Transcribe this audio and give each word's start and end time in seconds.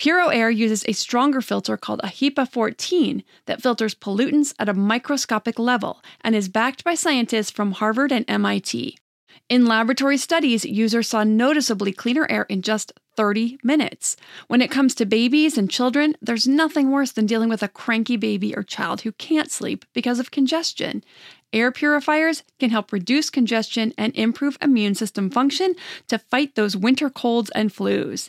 Puro 0.00 0.28
Air 0.28 0.50
uses 0.50 0.84
a 0.86 0.92
stronger 0.92 1.40
filter 1.40 1.76
called 1.76 2.00
a 2.02 2.08
HEPA 2.08 2.50
14 2.50 3.22
that 3.46 3.62
filters 3.62 3.94
pollutants 3.94 4.54
at 4.58 4.68
a 4.68 4.74
microscopic 4.74 5.58
level 5.58 6.02
and 6.22 6.34
is 6.34 6.48
backed 6.48 6.84
by 6.84 6.94
scientists 6.94 7.50
from 7.50 7.72
Harvard 7.72 8.10
and 8.12 8.24
MIT. 8.28 8.98
In 9.48 9.66
laboratory 9.66 10.16
studies, 10.16 10.64
users 10.64 11.08
saw 11.08 11.22
noticeably 11.22 11.92
cleaner 11.92 12.26
air 12.30 12.46
in 12.48 12.62
just 12.62 12.92
30 13.16 13.58
minutes. 13.62 14.16
When 14.48 14.60
it 14.60 14.70
comes 14.70 14.94
to 14.96 15.06
babies 15.06 15.56
and 15.56 15.70
children, 15.70 16.16
there's 16.20 16.48
nothing 16.48 16.90
worse 16.90 17.12
than 17.12 17.26
dealing 17.26 17.48
with 17.48 17.62
a 17.62 17.68
cranky 17.68 18.16
baby 18.16 18.56
or 18.56 18.62
child 18.62 19.02
who 19.02 19.12
can't 19.12 19.50
sleep 19.50 19.84
because 19.92 20.18
of 20.18 20.30
congestion. 20.30 21.04
Air 21.52 21.70
purifiers 21.70 22.42
can 22.58 22.70
help 22.70 22.90
reduce 22.90 23.30
congestion 23.30 23.92
and 23.96 24.12
improve 24.16 24.58
immune 24.60 24.96
system 24.96 25.30
function 25.30 25.74
to 26.08 26.18
fight 26.18 26.56
those 26.56 26.76
winter 26.76 27.08
colds 27.08 27.50
and 27.50 27.72
flus. 27.72 28.28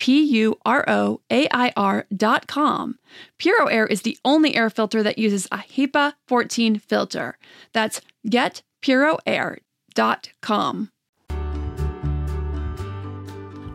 P 0.00 0.20
U 0.22 0.58
R 0.64 0.84
O 0.88 1.20
A 1.30 1.46
I 1.52 1.72
R.com. 1.76 2.98
Puro 3.38 3.66
Air 3.66 3.86
is 3.86 4.02
the 4.02 4.18
only 4.24 4.56
air 4.56 4.68
filter 4.70 5.04
that 5.04 5.18
uses 5.18 5.46
a 5.52 5.58
HEPA 5.58 6.14
14 6.26 6.78
filter. 6.78 7.36
That's 7.72 8.00
getpuroair.com. 8.26 10.90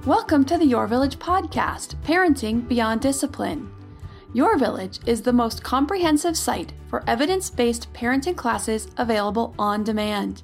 Welcome 0.05 0.43
to 0.45 0.57
the 0.57 0.65
Your 0.65 0.87
Village 0.87 1.17
podcast, 1.17 1.95
Parenting 2.03 2.67
Beyond 2.67 3.01
Discipline. 3.01 3.71
Your 4.33 4.57
Village 4.57 5.01
is 5.05 5.21
the 5.21 5.31
most 5.31 5.61
comprehensive 5.63 6.35
site 6.35 6.73
for 6.89 7.07
evidence 7.07 7.51
based 7.51 7.93
parenting 7.93 8.35
classes 8.35 8.87
available 8.97 9.53
on 9.57 9.83
demand 9.83 10.43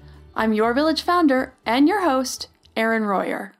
I'm 0.33 0.53
your 0.53 0.73
village 0.73 1.01
founder 1.01 1.55
and 1.65 1.89
your 1.89 2.03
host, 2.03 2.47
Erin 2.77 3.03
Royer. 3.03 3.53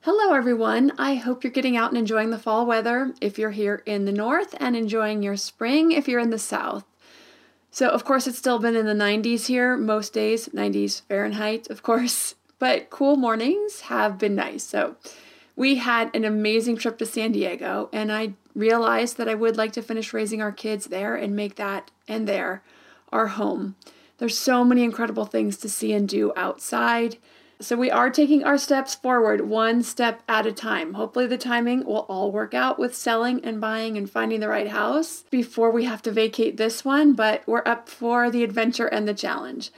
Hello, 0.00 0.34
everyone. 0.34 0.92
I 0.96 1.16
hope 1.16 1.44
you're 1.44 1.52
getting 1.52 1.76
out 1.76 1.90
and 1.90 1.98
enjoying 1.98 2.30
the 2.30 2.38
fall 2.38 2.64
weather 2.64 3.12
if 3.20 3.38
you're 3.38 3.50
here 3.50 3.82
in 3.84 4.06
the 4.06 4.12
north, 4.12 4.54
and 4.58 4.74
enjoying 4.74 5.22
your 5.22 5.36
spring 5.36 5.92
if 5.92 6.08
you're 6.08 6.20
in 6.20 6.30
the 6.30 6.38
south. 6.38 6.84
So, 7.70 7.90
of 7.90 8.02
course, 8.04 8.26
it's 8.26 8.38
still 8.38 8.58
been 8.58 8.76
in 8.76 8.86
the 8.86 8.94
90s 8.94 9.46
here 9.46 9.76
most 9.76 10.14
days, 10.14 10.48
90s 10.48 11.02
Fahrenheit, 11.02 11.68
of 11.68 11.82
course, 11.82 12.34
but 12.58 12.88
cool 12.88 13.16
mornings 13.16 13.82
have 13.82 14.16
been 14.18 14.34
nice. 14.34 14.64
So, 14.64 14.96
we 15.54 15.74
had 15.74 16.14
an 16.16 16.24
amazing 16.24 16.78
trip 16.78 16.96
to 16.98 17.06
San 17.06 17.32
Diego, 17.32 17.90
and 17.92 18.10
I 18.10 18.32
realized 18.54 19.18
that 19.18 19.28
I 19.28 19.34
would 19.34 19.58
like 19.58 19.72
to 19.72 19.82
finish 19.82 20.14
raising 20.14 20.40
our 20.40 20.52
kids 20.52 20.86
there 20.86 21.14
and 21.14 21.36
make 21.36 21.56
that 21.56 21.90
and 22.08 22.26
there 22.26 22.62
our 23.12 23.26
home. 23.26 23.76
There's 24.18 24.38
so 24.38 24.64
many 24.64 24.82
incredible 24.82 25.24
things 25.24 25.56
to 25.58 25.68
see 25.68 25.92
and 25.92 26.08
do 26.08 26.32
outside. 26.36 27.18
So 27.60 27.76
we 27.76 27.90
are 27.90 28.10
taking 28.10 28.44
our 28.44 28.58
steps 28.58 28.94
forward 28.94 29.48
one 29.48 29.82
step 29.82 30.22
at 30.28 30.46
a 30.46 30.52
time. 30.52 30.94
Hopefully, 30.94 31.26
the 31.26 31.38
timing 31.38 31.84
will 31.84 32.06
all 32.08 32.30
work 32.30 32.54
out 32.54 32.78
with 32.78 32.94
selling 32.94 33.44
and 33.44 33.60
buying 33.60 33.96
and 33.96 34.08
finding 34.08 34.38
the 34.38 34.48
right 34.48 34.68
house 34.68 35.24
before 35.30 35.72
we 35.72 35.84
have 35.84 36.02
to 36.02 36.12
vacate 36.12 36.56
this 36.56 36.84
one, 36.84 37.14
but 37.14 37.42
we're 37.46 37.66
up 37.66 37.88
for 37.88 38.30
the 38.30 38.44
adventure 38.44 38.86
and 38.86 39.08
the 39.08 39.14
challenge. 39.14 39.72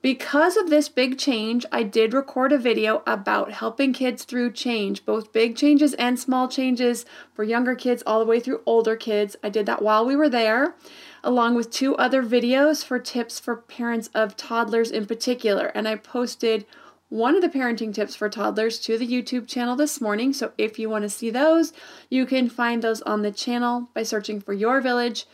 Because 0.00 0.56
of 0.56 0.70
this 0.70 0.88
big 0.88 1.18
change, 1.18 1.66
I 1.72 1.82
did 1.82 2.14
record 2.14 2.52
a 2.52 2.58
video 2.58 3.02
about 3.04 3.50
helping 3.50 3.92
kids 3.92 4.22
through 4.22 4.52
change, 4.52 5.04
both 5.04 5.32
big 5.32 5.56
changes 5.56 5.92
and 5.94 6.18
small 6.18 6.46
changes 6.46 7.04
for 7.34 7.42
younger 7.42 7.74
kids 7.74 8.04
all 8.06 8.20
the 8.20 8.26
way 8.26 8.38
through 8.38 8.62
older 8.64 8.94
kids. 8.94 9.34
I 9.42 9.48
did 9.48 9.66
that 9.66 9.82
while 9.82 10.06
we 10.06 10.14
were 10.14 10.28
there, 10.28 10.76
along 11.22 11.54
with 11.54 11.70
two 11.70 11.96
other 11.96 12.22
videos 12.22 12.84
for 12.84 12.98
tips 12.98 13.38
for 13.38 13.56
parents 13.56 14.08
of 14.14 14.36
toddlers 14.36 14.90
in 14.90 15.06
particular. 15.06 15.66
And 15.66 15.88
I 15.88 15.96
posted 15.96 16.66
one 17.08 17.34
of 17.34 17.42
the 17.42 17.48
parenting 17.48 17.94
tips 17.94 18.14
for 18.14 18.28
toddlers 18.28 18.78
to 18.80 18.98
the 18.98 19.06
YouTube 19.06 19.48
channel 19.48 19.76
this 19.76 20.00
morning. 20.00 20.32
So 20.32 20.52
if 20.58 20.78
you 20.78 20.90
want 20.90 21.02
to 21.02 21.08
see 21.08 21.30
those, 21.30 21.72
you 22.10 22.26
can 22.26 22.48
find 22.48 22.82
those 22.82 23.02
on 23.02 23.22
the 23.22 23.32
channel 23.32 23.88
by 23.94 24.02
searching 24.02 24.40
for 24.40 24.52
Your 24.52 24.80
Village 24.80 25.26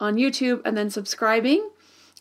on 0.00 0.16
YouTube 0.16 0.62
and 0.64 0.76
then 0.76 0.90
subscribing 0.90 1.68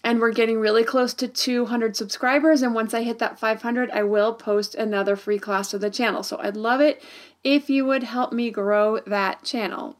and 0.03 0.19
we're 0.19 0.31
getting 0.31 0.59
really 0.59 0.83
close 0.83 1.13
to 1.13 1.27
200 1.27 1.95
subscribers 1.95 2.61
and 2.61 2.73
once 2.73 2.93
i 2.93 3.01
hit 3.01 3.19
that 3.19 3.39
500 3.39 3.89
i 3.91 4.03
will 4.03 4.33
post 4.33 4.75
another 4.75 5.15
free 5.15 5.39
class 5.39 5.69
to 5.71 5.77
the 5.77 5.89
channel 5.89 6.23
so 6.23 6.37
i'd 6.41 6.55
love 6.55 6.81
it 6.81 7.03
if 7.43 7.69
you 7.69 7.85
would 7.85 8.03
help 8.03 8.31
me 8.31 8.49
grow 8.49 8.99
that 9.05 9.43
channel 9.43 9.97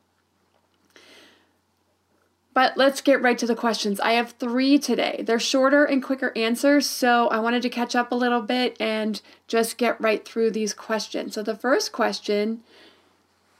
but 2.57 2.75
let's 2.75 3.01
get 3.01 3.21
right 3.21 3.37
to 3.37 3.45
the 3.45 3.53
questions. 3.53 3.99
I 3.99 4.13
have 4.13 4.31
three 4.31 4.79
today. 4.79 5.23
They're 5.23 5.37
shorter 5.37 5.85
and 5.85 6.01
quicker 6.01 6.31
answers, 6.35 6.89
so 6.89 7.27
I 7.27 7.37
wanted 7.37 7.61
to 7.61 7.69
catch 7.69 7.95
up 7.95 8.11
a 8.11 8.15
little 8.15 8.41
bit 8.41 8.75
and 8.79 9.21
just 9.47 9.77
get 9.77 10.01
right 10.01 10.27
through 10.27 10.49
these 10.49 10.73
questions. 10.73 11.35
So, 11.35 11.43
the 11.43 11.55
first 11.55 11.91
question 11.91 12.63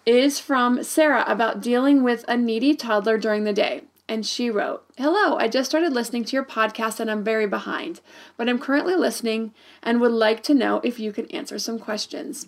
is 0.07 0.39
from 0.39 0.81
Sarah 0.81 1.23
about 1.27 1.61
dealing 1.61 2.01
with 2.01 2.25
a 2.27 2.35
needy 2.35 2.73
toddler 2.73 3.19
during 3.19 3.43
the 3.43 3.53
day 3.53 3.83
and 4.09 4.25
she 4.25 4.49
wrote, 4.49 4.83
Hello, 4.97 5.37
I 5.37 5.47
just 5.47 5.69
started 5.69 5.93
listening 5.93 6.25
to 6.25 6.35
your 6.35 6.43
podcast 6.43 6.99
and 6.99 7.11
I'm 7.11 7.23
very 7.23 7.45
behind, 7.45 8.01
but 8.35 8.49
I'm 8.49 8.57
currently 8.57 8.95
listening 8.95 9.53
and 9.83 10.01
would 10.01 10.11
like 10.11 10.41
to 10.45 10.55
know 10.55 10.81
if 10.83 10.99
you 10.99 11.13
can 11.13 11.29
answer 11.29 11.59
some 11.59 11.77
questions. 11.77 12.47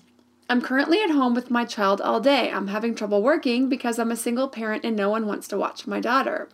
I'm 0.52 0.64
currently 0.64 1.04
at 1.04 1.12
home 1.12 1.36
with 1.36 1.52
my 1.52 1.64
child 1.64 2.02
all 2.02 2.20
day. 2.20 2.50
I'm 2.52 2.70
having 2.70 2.96
trouble 2.96 3.22
working 3.22 3.70
because 3.70 4.00
I'm 4.00 4.12
a 4.12 4.16
single 4.16 4.48
parent 4.48 4.84
and 4.84 4.96
no 4.96 5.08
one 5.08 5.28
wants 5.28 5.48
to 5.50 5.58
watch 5.60 5.86
my 5.86 6.00
daughter. 6.00 6.50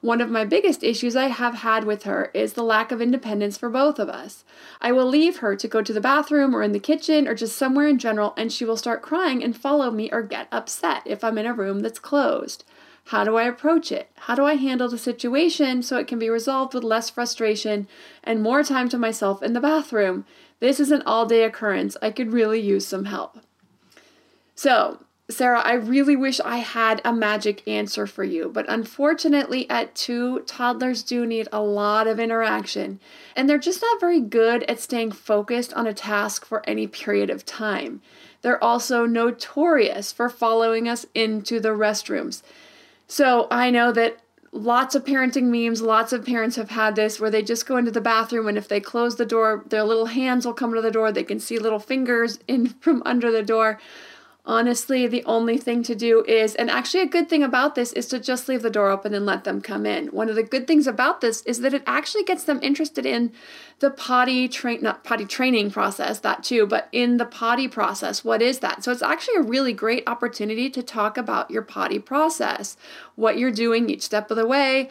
One 0.00 0.20
of 0.20 0.28
my 0.28 0.44
biggest 0.44 0.82
issues 0.82 1.14
I 1.14 1.28
have 1.28 1.54
had 1.54 1.84
with 1.84 2.02
her 2.02 2.32
is 2.34 2.54
the 2.54 2.64
lack 2.64 2.90
of 2.90 3.00
independence 3.00 3.56
for 3.56 3.70
both 3.70 4.00
of 4.00 4.08
us. 4.08 4.44
I 4.80 4.90
will 4.90 5.06
leave 5.06 5.38
her 5.38 5.54
to 5.54 5.68
go 5.68 5.80
to 5.80 5.92
the 5.92 6.00
bathroom 6.00 6.56
or 6.56 6.62
in 6.62 6.72
the 6.72 6.80
kitchen 6.80 7.28
or 7.28 7.36
just 7.36 7.56
somewhere 7.56 7.86
in 7.86 7.98
general, 7.98 8.34
and 8.36 8.52
she 8.52 8.64
will 8.64 8.76
start 8.76 9.00
crying 9.00 9.44
and 9.44 9.56
follow 9.56 9.92
me 9.92 10.10
or 10.10 10.22
get 10.22 10.48
upset 10.50 11.02
if 11.06 11.22
I'm 11.22 11.38
in 11.38 11.46
a 11.46 11.54
room 11.54 11.80
that's 11.80 12.00
closed. 12.00 12.64
How 13.10 13.22
do 13.22 13.36
I 13.36 13.44
approach 13.44 13.92
it? 13.92 14.10
How 14.16 14.34
do 14.34 14.44
I 14.44 14.56
handle 14.56 14.88
the 14.88 14.98
situation 14.98 15.84
so 15.84 15.96
it 15.96 16.08
can 16.08 16.18
be 16.18 16.28
resolved 16.28 16.74
with 16.74 16.82
less 16.82 17.08
frustration 17.08 17.86
and 18.24 18.42
more 18.42 18.64
time 18.64 18.88
to 18.88 18.98
myself 18.98 19.44
in 19.44 19.52
the 19.52 19.60
bathroom? 19.60 20.24
This 20.60 20.80
is 20.80 20.90
an 20.90 21.02
all 21.02 21.26
day 21.26 21.44
occurrence. 21.44 21.96
I 22.00 22.10
could 22.10 22.32
really 22.32 22.60
use 22.60 22.86
some 22.86 23.04
help. 23.04 23.38
So, 24.54 25.00
Sarah, 25.28 25.60
I 25.60 25.72
really 25.72 26.14
wish 26.14 26.40
I 26.40 26.58
had 26.58 27.02
a 27.04 27.12
magic 27.12 27.66
answer 27.66 28.06
for 28.06 28.22
you, 28.22 28.48
but 28.48 28.64
unfortunately, 28.68 29.68
at 29.68 29.94
two, 29.96 30.40
toddlers 30.40 31.02
do 31.02 31.26
need 31.26 31.48
a 31.50 31.60
lot 31.60 32.06
of 32.06 32.20
interaction, 32.20 33.00
and 33.34 33.48
they're 33.48 33.58
just 33.58 33.82
not 33.82 33.98
very 33.98 34.20
good 34.20 34.62
at 34.64 34.78
staying 34.78 35.10
focused 35.10 35.74
on 35.74 35.86
a 35.86 35.92
task 35.92 36.46
for 36.46 36.62
any 36.68 36.86
period 36.86 37.28
of 37.28 37.44
time. 37.44 38.00
They're 38.42 38.62
also 38.62 39.04
notorious 39.04 40.12
for 40.12 40.28
following 40.28 40.88
us 40.88 41.06
into 41.12 41.58
the 41.58 41.70
restrooms. 41.70 42.42
So 43.08 43.48
I 43.50 43.70
know 43.70 43.90
that 43.92 44.20
lots 44.56 44.94
of 44.94 45.04
parenting 45.04 45.44
memes, 45.44 45.82
lots 45.82 46.12
of 46.12 46.24
parents 46.24 46.56
have 46.56 46.70
had 46.70 46.96
this 46.96 47.20
where 47.20 47.30
they 47.30 47.42
just 47.42 47.66
go 47.66 47.76
into 47.76 47.90
the 47.90 48.00
bathroom 48.00 48.48
and 48.48 48.58
if 48.58 48.68
they 48.68 48.80
close 48.80 49.16
the 49.16 49.26
door, 49.26 49.64
their 49.68 49.84
little 49.84 50.06
hands 50.06 50.46
will 50.46 50.54
come 50.54 50.74
to 50.74 50.80
the 50.80 50.90
door. 50.90 51.12
They 51.12 51.24
can 51.24 51.40
see 51.40 51.58
little 51.58 51.78
fingers 51.78 52.38
in 52.48 52.68
from 52.80 53.02
under 53.04 53.30
the 53.30 53.42
door. 53.42 53.78
Honestly, 54.48 55.08
the 55.08 55.24
only 55.24 55.58
thing 55.58 55.82
to 55.82 55.96
do 55.96 56.22
is, 56.24 56.54
and 56.54 56.70
actually, 56.70 57.02
a 57.02 57.06
good 57.06 57.28
thing 57.28 57.42
about 57.42 57.74
this 57.74 57.92
is 57.94 58.06
to 58.06 58.20
just 58.20 58.48
leave 58.48 58.62
the 58.62 58.70
door 58.70 58.90
open 58.90 59.12
and 59.12 59.26
let 59.26 59.42
them 59.42 59.60
come 59.60 59.84
in. 59.84 60.06
One 60.08 60.28
of 60.28 60.36
the 60.36 60.44
good 60.44 60.68
things 60.68 60.86
about 60.86 61.20
this 61.20 61.42
is 61.42 61.60
that 61.62 61.74
it 61.74 61.82
actually 61.84 62.22
gets 62.22 62.44
them 62.44 62.60
interested 62.62 63.04
in 63.04 63.32
the 63.80 63.90
potty 63.90 64.46
train, 64.46 64.82
not 64.82 65.02
potty 65.02 65.24
training 65.24 65.72
process, 65.72 66.20
that 66.20 66.44
too, 66.44 66.64
but 66.64 66.88
in 66.92 67.16
the 67.16 67.24
potty 67.24 67.66
process. 67.66 68.22
What 68.22 68.40
is 68.40 68.60
that? 68.60 68.84
So, 68.84 68.92
it's 68.92 69.02
actually 69.02 69.38
a 69.38 69.42
really 69.42 69.72
great 69.72 70.04
opportunity 70.06 70.70
to 70.70 70.82
talk 70.82 71.18
about 71.18 71.50
your 71.50 71.62
potty 71.62 71.98
process, 71.98 72.76
what 73.16 73.38
you're 73.38 73.50
doing 73.50 73.90
each 73.90 74.02
step 74.02 74.30
of 74.30 74.36
the 74.36 74.46
way 74.46 74.90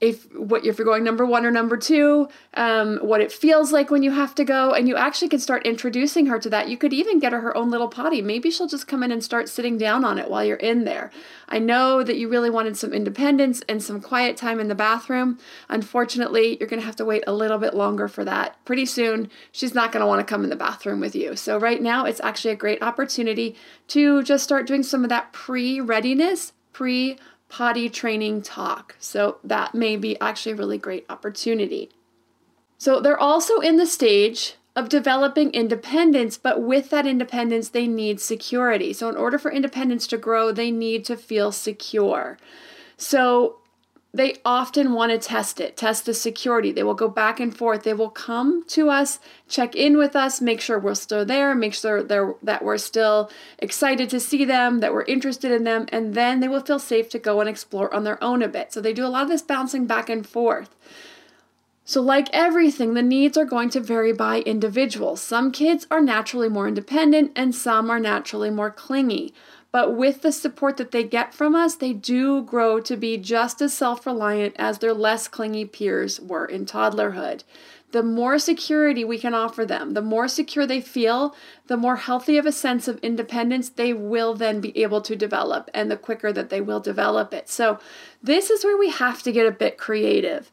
if 0.00 0.34
what 0.34 0.64
if 0.64 0.78
you're 0.78 0.86
going 0.86 1.04
number 1.04 1.26
one 1.26 1.44
or 1.44 1.50
number 1.50 1.76
two, 1.76 2.28
um, 2.54 2.98
what 2.98 3.20
it 3.20 3.30
feels 3.30 3.70
like 3.70 3.90
when 3.90 4.02
you 4.02 4.10
have 4.10 4.34
to 4.36 4.44
go, 4.44 4.72
and 4.72 4.88
you 4.88 4.96
actually 4.96 5.28
can 5.28 5.40
start 5.40 5.66
introducing 5.66 6.26
her 6.26 6.38
to 6.38 6.48
that. 6.50 6.68
You 6.68 6.78
could 6.78 6.92
even 6.92 7.18
get 7.18 7.32
her 7.32 7.40
her 7.40 7.56
own 7.56 7.70
little 7.70 7.88
potty. 7.88 8.22
Maybe 8.22 8.50
she'll 8.50 8.66
just 8.66 8.86
come 8.86 9.02
in 9.02 9.12
and 9.12 9.22
start 9.22 9.48
sitting 9.48 9.76
down 9.76 10.04
on 10.04 10.18
it 10.18 10.30
while 10.30 10.44
you're 10.44 10.56
in 10.56 10.84
there. 10.84 11.10
I 11.48 11.58
know 11.58 12.02
that 12.02 12.16
you 12.16 12.28
really 12.28 12.48
wanted 12.48 12.76
some 12.76 12.92
independence 12.92 13.62
and 13.68 13.82
some 13.82 14.00
quiet 14.00 14.36
time 14.36 14.60
in 14.60 14.68
the 14.68 14.74
bathroom. 14.74 15.38
Unfortunately, 15.68 16.56
you're 16.58 16.68
going 16.68 16.80
to 16.80 16.86
have 16.86 16.96
to 16.96 17.04
wait 17.04 17.24
a 17.26 17.32
little 17.32 17.58
bit 17.58 17.74
longer 17.74 18.08
for 18.08 18.24
that. 18.24 18.64
Pretty 18.64 18.86
soon, 18.86 19.28
she's 19.52 19.74
not 19.74 19.92
going 19.92 20.00
to 20.00 20.06
want 20.06 20.20
to 20.20 20.30
come 20.30 20.44
in 20.44 20.50
the 20.50 20.56
bathroom 20.56 21.00
with 21.00 21.14
you. 21.14 21.36
So 21.36 21.58
right 21.58 21.82
now, 21.82 22.04
it's 22.04 22.20
actually 22.20 22.52
a 22.52 22.56
great 22.56 22.82
opportunity 22.82 23.56
to 23.88 24.22
just 24.22 24.44
start 24.44 24.66
doing 24.66 24.82
some 24.82 25.02
of 25.02 25.10
that 25.10 25.32
pre-readiness, 25.32 26.52
pre 26.72 27.18
potty 27.50 27.90
training 27.90 28.40
talk. 28.40 28.96
So 28.98 29.38
that 29.44 29.74
may 29.74 29.96
be 29.96 30.18
actually 30.20 30.52
a 30.52 30.56
really 30.56 30.78
great 30.78 31.04
opportunity. 31.10 31.90
So 32.78 33.00
they're 33.00 33.20
also 33.20 33.58
in 33.58 33.76
the 33.76 33.86
stage 33.86 34.54
of 34.76 34.88
developing 34.88 35.50
independence, 35.50 36.38
but 36.38 36.62
with 36.62 36.90
that 36.90 37.06
independence, 37.06 37.68
they 37.68 37.86
need 37.86 38.20
security. 38.20 38.92
So, 38.92 39.08
in 39.08 39.16
order 39.16 39.38
for 39.38 39.50
independence 39.50 40.06
to 40.06 40.16
grow, 40.16 40.52
they 40.52 40.70
need 40.70 41.04
to 41.06 41.16
feel 41.16 41.50
secure. 41.52 42.38
So, 42.96 43.59
they 44.12 44.36
often 44.44 44.92
want 44.92 45.12
to 45.12 45.18
test 45.18 45.60
it, 45.60 45.76
test 45.76 46.04
the 46.04 46.14
security. 46.14 46.72
They 46.72 46.82
will 46.82 46.94
go 46.94 47.08
back 47.08 47.38
and 47.38 47.56
forth. 47.56 47.84
They 47.84 47.94
will 47.94 48.10
come 48.10 48.64
to 48.68 48.90
us, 48.90 49.20
check 49.48 49.76
in 49.76 49.96
with 49.96 50.16
us, 50.16 50.40
make 50.40 50.60
sure 50.60 50.80
we're 50.80 50.94
still 50.94 51.24
there, 51.24 51.54
make 51.54 51.74
sure 51.74 52.02
they're, 52.02 52.34
that 52.42 52.64
we're 52.64 52.78
still 52.78 53.30
excited 53.58 54.10
to 54.10 54.18
see 54.18 54.44
them, 54.44 54.80
that 54.80 54.92
we're 54.92 55.04
interested 55.04 55.52
in 55.52 55.62
them, 55.62 55.86
and 55.92 56.14
then 56.14 56.40
they 56.40 56.48
will 56.48 56.60
feel 56.60 56.80
safe 56.80 57.08
to 57.10 57.20
go 57.20 57.40
and 57.40 57.48
explore 57.48 57.92
on 57.94 58.02
their 58.02 58.22
own 58.22 58.42
a 58.42 58.48
bit. 58.48 58.72
So 58.72 58.80
they 58.80 58.92
do 58.92 59.06
a 59.06 59.08
lot 59.08 59.22
of 59.22 59.28
this 59.28 59.42
bouncing 59.42 59.86
back 59.86 60.08
and 60.08 60.26
forth. 60.26 60.74
So, 61.84 62.00
like 62.00 62.28
everything, 62.32 62.94
the 62.94 63.02
needs 63.02 63.36
are 63.36 63.44
going 63.44 63.70
to 63.70 63.80
vary 63.80 64.12
by 64.12 64.40
individual. 64.42 65.16
Some 65.16 65.50
kids 65.50 65.88
are 65.90 66.00
naturally 66.00 66.48
more 66.48 66.68
independent, 66.68 67.32
and 67.34 67.52
some 67.52 67.90
are 67.90 67.98
naturally 67.98 68.50
more 68.50 68.70
clingy. 68.70 69.34
But 69.72 69.96
with 69.96 70.22
the 70.22 70.32
support 70.32 70.76
that 70.78 70.90
they 70.90 71.04
get 71.04 71.32
from 71.32 71.54
us, 71.54 71.76
they 71.76 71.92
do 71.92 72.42
grow 72.42 72.80
to 72.80 72.96
be 72.96 73.16
just 73.16 73.62
as 73.62 73.72
self 73.72 74.04
reliant 74.04 74.56
as 74.58 74.78
their 74.78 74.92
less 74.92 75.28
clingy 75.28 75.64
peers 75.64 76.20
were 76.20 76.44
in 76.44 76.66
toddlerhood. 76.66 77.44
The 77.92 78.02
more 78.02 78.38
security 78.38 79.04
we 79.04 79.18
can 79.18 79.34
offer 79.34 79.66
them, 79.66 79.94
the 79.94 80.02
more 80.02 80.28
secure 80.28 80.66
they 80.66 80.80
feel, 80.80 81.34
the 81.66 81.76
more 81.76 81.96
healthy 81.96 82.36
of 82.36 82.46
a 82.46 82.52
sense 82.52 82.86
of 82.86 82.98
independence 82.98 83.68
they 83.68 83.92
will 83.92 84.34
then 84.34 84.60
be 84.60 84.76
able 84.80 85.00
to 85.02 85.16
develop, 85.16 85.70
and 85.74 85.90
the 85.90 85.96
quicker 85.96 86.32
that 86.32 86.50
they 86.50 86.60
will 86.60 86.80
develop 86.80 87.34
it. 87.34 87.48
So, 87.48 87.80
this 88.22 88.50
is 88.50 88.64
where 88.64 88.76
we 88.76 88.90
have 88.90 89.22
to 89.24 89.32
get 89.32 89.46
a 89.46 89.50
bit 89.52 89.76
creative. 89.76 90.50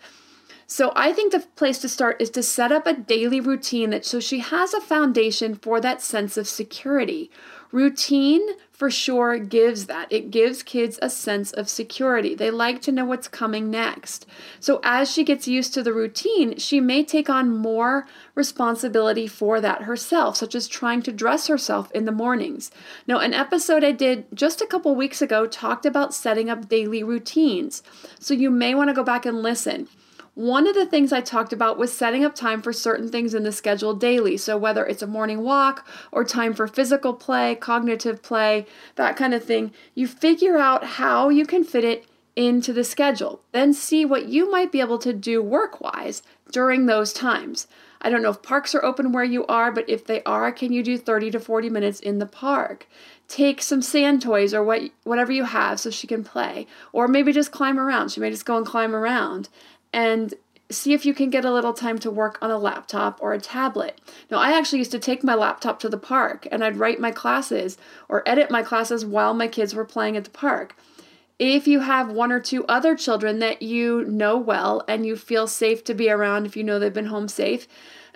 So 0.69 0.91
I 0.97 1.13
think 1.13 1.31
the 1.31 1.45
place 1.55 1.77
to 1.79 1.89
start 1.89 2.21
is 2.21 2.29
to 2.31 2.43
set 2.43 2.73
up 2.73 2.85
a 2.85 2.93
daily 2.93 3.39
routine 3.39 3.91
that 3.91 4.03
so 4.03 4.19
she 4.19 4.39
has 4.39 4.73
a 4.73 4.81
foundation 4.81 5.55
for 5.55 5.79
that 5.79 6.01
sense 6.01 6.35
of 6.35 6.45
security. 6.45 7.31
Routine 7.71 8.45
for 8.77 8.91
sure 8.91 9.39
gives 9.39 9.87
that. 9.87 10.07
It 10.11 10.29
gives 10.29 10.61
kids 10.61 10.99
a 11.01 11.09
sense 11.09 11.51
of 11.51 11.67
security. 11.67 12.35
They 12.35 12.51
like 12.51 12.79
to 12.83 12.91
know 12.91 13.05
what's 13.05 13.27
coming 13.27 13.71
next. 13.71 14.27
So 14.59 14.79
as 14.83 15.11
she 15.11 15.23
gets 15.23 15.47
used 15.47 15.73
to 15.73 15.81
the 15.81 15.93
routine, 15.93 16.59
she 16.59 16.79
may 16.79 17.03
take 17.03 17.27
on 17.27 17.57
more 17.57 18.05
responsibility 18.35 19.25
for 19.25 19.59
that 19.61 19.81
herself, 19.81 20.37
such 20.37 20.53
as 20.53 20.67
trying 20.67 21.01
to 21.01 21.11
dress 21.11 21.47
herself 21.47 21.91
in 21.91 22.05
the 22.05 22.11
mornings. 22.11 22.69
Now, 23.07 23.17
an 23.17 23.33
episode 23.33 23.83
I 23.83 23.93
did 23.93 24.27
just 24.31 24.61
a 24.61 24.67
couple 24.67 24.93
weeks 24.93 25.23
ago 25.23 25.47
talked 25.47 25.87
about 25.87 26.13
setting 26.13 26.47
up 26.47 26.69
daily 26.69 27.01
routines. 27.01 27.81
So 28.19 28.35
you 28.35 28.51
may 28.51 28.75
want 28.75 28.91
to 28.91 28.93
go 28.93 29.03
back 29.03 29.25
and 29.25 29.41
listen. 29.41 29.87
One 30.37 30.67
of 30.67 30.75
the 30.75 30.85
things 30.85 31.11
I 31.11 31.21
talked 31.21 31.51
about 31.51 31.79
was 31.79 31.91
setting 31.91 32.23
up 32.23 32.35
time 32.35 32.61
for 32.61 32.71
certain 32.71 33.09
things 33.09 33.33
in 33.33 33.41
the 33.41 33.51
schedule 33.51 33.95
daily. 33.95 34.37
So, 34.37 34.55
whether 34.55 34.85
it's 34.85 35.01
a 35.01 35.07
morning 35.07 35.41
walk 35.41 35.87
or 36.11 36.23
time 36.23 36.53
for 36.53 36.67
physical 36.67 37.15
play, 37.15 37.55
cognitive 37.55 38.21
play, 38.21 38.67
that 38.97 39.17
kind 39.17 39.33
of 39.33 39.43
thing, 39.43 39.71
you 39.95 40.05
figure 40.05 40.59
out 40.59 40.83
how 40.83 41.29
you 41.29 41.43
can 41.43 41.63
fit 41.63 41.83
it 41.83 42.05
into 42.35 42.71
the 42.71 42.83
schedule. 42.83 43.41
Then 43.51 43.73
see 43.73 44.05
what 44.05 44.27
you 44.27 44.51
might 44.51 44.71
be 44.71 44.79
able 44.79 44.99
to 44.99 45.11
do 45.11 45.41
work 45.41 45.81
wise 45.81 46.21
during 46.51 46.85
those 46.85 47.13
times. 47.13 47.65
I 47.99 48.11
don't 48.11 48.21
know 48.21 48.29
if 48.29 48.43
parks 48.43 48.75
are 48.75 48.85
open 48.85 49.11
where 49.11 49.23
you 49.23 49.43
are, 49.47 49.71
but 49.71 49.89
if 49.89 50.05
they 50.05 50.21
are, 50.23 50.51
can 50.51 50.71
you 50.71 50.83
do 50.83 50.99
30 50.99 51.31
to 51.31 51.39
40 51.39 51.71
minutes 51.71 51.99
in 51.99 52.19
the 52.19 52.27
park? 52.27 52.87
Take 53.27 53.59
some 53.63 53.81
sand 53.81 54.21
toys 54.21 54.53
or 54.53 54.63
what 54.63 54.91
whatever 55.03 55.31
you 55.31 55.45
have 55.45 55.79
so 55.79 55.89
she 55.89 56.05
can 56.05 56.23
play. 56.23 56.67
Or 56.93 57.07
maybe 57.07 57.33
just 57.33 57.51
climb 57.51 57.79
around. 57.79 58.11
She 58.11 58.19
may 58.19 58.29
just 58.29 58.45
go 58.45 58.55
and 58.55 58.65
climb 58.67 58.95
around 58.95 59.49
and 59.93 60.33
see 60.69 60.93
if 60.93 61.05
you 61.05 61.13
can 61.13 61.29
get 61.29 61.45
a 61.45 61.51
little 61.51 61.73
time 61.73 61.97
to 61.99 62.11
work 62.11 62.37
on 62.41 62.51
a 62.51 62.57
laptop 62.57 63.19
or 63.21 63.33
a 63.33 63.39
tablet. 63.39 63.99
Now, 64.29 64.39
I 64.39 64.57
actually 64.57 64.79
used 64.79 64.91
to 64.91 64.99
take 64.99 65.23
my 65.23 65.33
laptop 65.33 65.79
to 65.79 65.89
the 65.89 65.97
park 65.97 66.47
and 66.51 66.63
I'd 66.63 66.77
write 66.77 66.99
my 66.99 67.11
classes 67.11 67.77
or 68.09 68.27
edit 68.27 68.51
my 68.51 68.63
classes 68.63 69.05
while 69.05 69.33
my 69.33 69.47
kids 69.47 69.73
were 69.73 69.85
playing 69.85 70.17
at 70.17 70.25
the 70.25 70.29
park. 70.29 70.75
If 71.39 71.67
you 71.67 71.81
have 71.81 72.11
one 72.11 72.31
or 72.31 72.39
two 72.39 72.65
other 72.65 72.95
children 72.95 73.39
that 73.39 73.61
you 73.61 74.03
know 74.05 74.37
well 74.37 74.83
and 74.87 75.05
you 75.05 75.15
feel 75.15 75.47
safe 75.47 75.83
to 75.85 75.93
be 75.93 76.09
around, 76.09 76.45
if 76.45 76.57
you 76.57 76.63
know 76.63 76.79
they've 76.79 76.93
been 76.93 77.05
home 77.05 77.27
safe, 77.27 77.67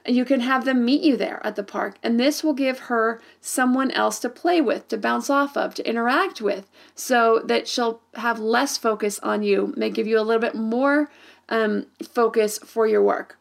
you 0.08 0.26
can 0.26 0.40
have 0.40 0.66
them 0.66 0.84
meet 0.84 1.04
you 1.04 1.16
there 1.16 1.40
at 1.46 1.56
the 1.56 1.64
park. 1.64 1.98
And 2.02 2.20
this 2.20 2.44
will 2.44 2.54
give 2.54 2.80
her 2.80 3.22
someone 3.40 3.92
else 3.92 4.18
to 4.20 4.30
play 4.30 4.60
with, 4.60 4.88
to 4.88 4.98
bounce 4.98 5.30
off 5.30 5.56
of, 5.56 5.76
to 5.76 5.88
interact 5.88 6.42
with, 6.42 6.70
so 6.96 7.42
that 7.46 7.68
she'll 7.68 8.02
have 8.16 8.40
less 8.40 8.78
focus 8.78 9.20
on 9.20 9.44
you, 9.44 9.74
may 9.78 9.92
give 9.92 10.08
you 10.08 10.20
a 10.20 10.24
little 10.24 10.42
bit 10.42 10.56
more 10.56 11.12
um, 11.52 11.86
focus 12.02 12.58
for 12.58 12.88
your 12.88 13.04
work. 13.04 13.38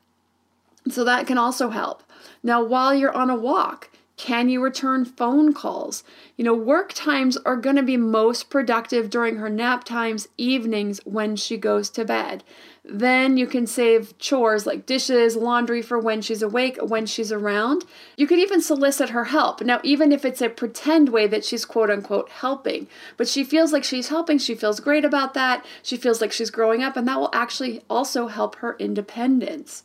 So 0.90 1.04
that 1.04 1.26
can 1.26 1.38
also 1.38 1.70
help. 1.70 2.02
Now, 2.42 2.62
while 2.62 2.94
you're 2.94 3.16
on 3.16 3.30
a 3.30 3.36
walk, 3.36 3.88
can 4.20 4.50
you 4.50 4.62
return 4.62 5.06
phone 5.06 5.54
calls? 5.54 6.04
You 6.36 6.44
know, 6.44 6.52
work 6.52 6.92
times 6.92 7.38
are 7.46 7.56
going 7.56 7.76
to 7.76 7.82
be 7.82 7.96
most 7.96 8.50
productive 8.50 9.08
during 9.08 9.36
her 9.36 9.48
nap 9.48 9.82
times, 9.82 10.28
evenings 10.36 11.00
when 11.06 11.36
she 11.36 11.56
goes 11.56 11.88
to 11.88 12.04
bed. 12.04 12.44
Then 12.84 13.38
you 13.38 13.46
can 13.46 13.66
save 13.66 14.18
chores 14.18 14.66
like 14.66 14.84
dishes, 14.84 15.36
laundry 15.36 15.80
for 15.80 15.98
when 15.98 16.20
she's 16.20 16.42
awake, 16.42 16.76
when 16.82 17.06
she's 17.06 17.32
around. 17.32 17.86
You 18.18 18.26
could 18.26 18.38
even 18.38 18.60
solicit 18.60 19.08
her 19.08 19.24
help. 19.24 19.62
Now, 19.62 19.80
even 19.82 20.12
if 20.12 20.26
it's 20.26 20.42
a 20.42 20.50
pretend 20.50 21.08
way 21.08 21.26
that 21.26 21.42
she's 21.42 21.64
quote 21.64 21.88
unquote 21.88 22.28
helping, 22.28 22.88
but 23.16 23.26
she 23.26 23.42
feels 23.42 23.72
like 23.72 23.84
she's 23.84 24.08
helping, 24.08 24.36
she 24.36 24.54
feels 24.54 24.80
great 24.80 25.06
about 25.06 25.32
that, 25.32 25.64
she 25.82 25.96
feels 25.96 26.20
like 26.20 26.30
she's 26.30 26.50
growing 26.50 26.82
up, 26.82 26.94
and 26.94 27.08
that 27.08 27.18
will 27.18 27.30
actually 27.32 27.80
also 27.88 28.26
help 28.26 28.56
her 28.56 28.76
independence. 28.78 29.82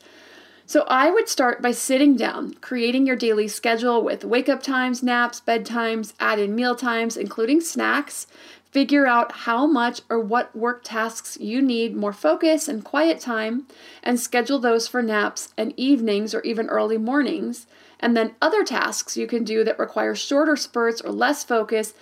So 0.67 0.83
I 0.87 1.11
would 1.11 1.29
start 1.29 1.61
by 1.61 1.71
sitting 1.71 2.15
down, 2.15 2.55
creating 2.55 3.05
your 3.05 3.15
daily 3.15 3.47
schedule 3.47 4.03
with 4.03 4.25
wake 4.25 4.49
up 4.49 4.63
times, 4.63 5.03
naps, 5.03 5.39
bedtimes, 5.39 6.13
add 6.19 6.39
in 6.39 6.55
meal 6.55 6.75
times, 6.75 7.17
including 7.17 7.61
snacks. 7.61 8.25
Figure 8.71 9.05
out 9.05 9.31
how 9.31 9.67
much 9.67 10.01
or 10.09 10.19
what 10.19 10.55
work 10.55 10.81
tasks 10.83 11.37
you 11.39 11.61
need 11.61 11.95
more 11.95 12.11
focus 12.11 12.67
and 12.67 12.83
quiet 12.83 13.19
time, 13.19 13.67
and 14.03 14.19
schedule 14.19 14.59
those 14.59 14.87
for 14.87 15.01
naps 15.01 15.53
and 15.55 15.73
evenings 15.77 16.33
or 16.33 16.41
even 16.41 16.67
early 16.67 16.97
mornings. 16.97 17.67
And 17.99 18.17
then 18.17 18.35
other 18.41 18.65
tasks 18.65 19.15
you 19.15 19.27
can 19.27 19.43
do 19.43 19.63
that 19.63 19.79
require 19.79 20.15
shorter 20.15 20.55
spurts 20.55 20.99
or 20.99 21.11
less 21.11 21.43
focus, 21.43 21.93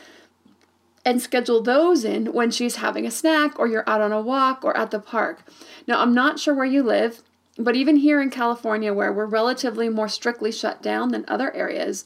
and 1.06 1.22
schedule 1.22 1.62
those 1.62 2.06
in 2.06 2.32
when 2.32 2.50
she's 2.50 2.78
having 2.78 3.06
a 3.06 3.12
snack 3.12 3.60
or 3.60 3.68
you're 3.68 3.88
out 3.88 4.02
on 4.02 4.14
a 4.14 4.22
walk 4.22 4.64
or 4.64 4.76
at 4.76 4.90
the 4.90 5.00
park. 5.00 5.44
Now, 5.86 6.00
I'm 6.00 6.14
not 6.14 6.40
sure 6.40 6.56
where 6.56 6.66
you 6.66 6.82
live. 6.82 7.22
But 7.58 7.76
even 7.76 7.98
here 7.98 8.22
in 8.22 8.30
California, 8.30 8.94
where 8.94 9.14
we're 9.14 9.26
relatively 9.26 9.90
more 9.90 10.08
strictly 10.08 10.52
shut 10.52 10.82
down 10.82 11.10
than 11.10 11.26
other 11.28 11.54
areas, 11.54 12.06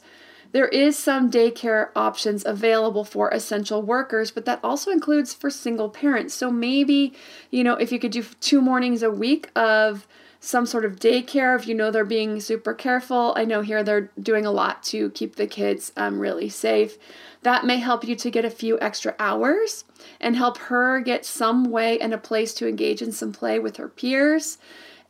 there 0.52 0.68
is 0.68 0.98
some 0.98 1.30
daycare 1.30 1.90
options 1.94 2.44
available 2.44 3.04
for 3.04 3.28
essential 3.30 3.82
workers, 3.82 4.30
but 4.30 4.44
that 4.46 4.60
also 4.62 4.90
includes 4.90 5.34
for 5.34 5.50
single 5.50 5.90
parents. 5.90 6.34
So 6.34 6.50
maybe, 6.50 7.12
you 7.50 7.62
know, 7.62 7.74
if 7.74 7.92
you 7.92 7.98
could 7.98 8.12
do 8.12 8.22
two 8.40 8.60
mornings 8.60 9.02
a 9.02 9.10
week 9.10 9.50
of 9.54 10.06
some 10.40 10.66
sort 10.66 10.84
of 10.84 10.96
daycare 10.96 11.58
if 11.58 11.66
you 11.66 11.74
know 11.74 11.90
they're 11.90 12.04
being 12.04 12.40
super 12.40 12.72
careful. 12.72 13.32
I 13.36 13.44
know 13.44 13.60
here 13.60 13.82
they're 13.82 14.10
doing 14.20 14.46
a 14.46 14.52
lot 14.52 14.82
to 14.84 15.10
keep 15.10 15.36
the 15.36 15.46
kids 15.46 15.92
um, 15.96 16.20
really 16.20 16.48
safe. 16.48 16.96
That 17.42 17.66
may 17.66 17.78
help 17.78 18.04
you 18.04 18.14
to 18.16 18.30
get 18.30 18.44
a 18.44 18.50
few 18.50 18.78
extra 18.80 19.14
hours 19.18 19.84
and 20.20 20.36
help 20.36 20.58
her 20.58 21.00
get 21.00 21.24
some 21.24 21.70
way 21.70 21.98
and 21.98 22.14
a 22.14 22.18
place 22.18 22.54
to 22.54 22.68
engage 22.68 23.02
in 23.02 23.12
some 23.12 23.32
play 23.32 23.58
with 23.58 23.76
her 23.76 23.88
peers 23.88 24.58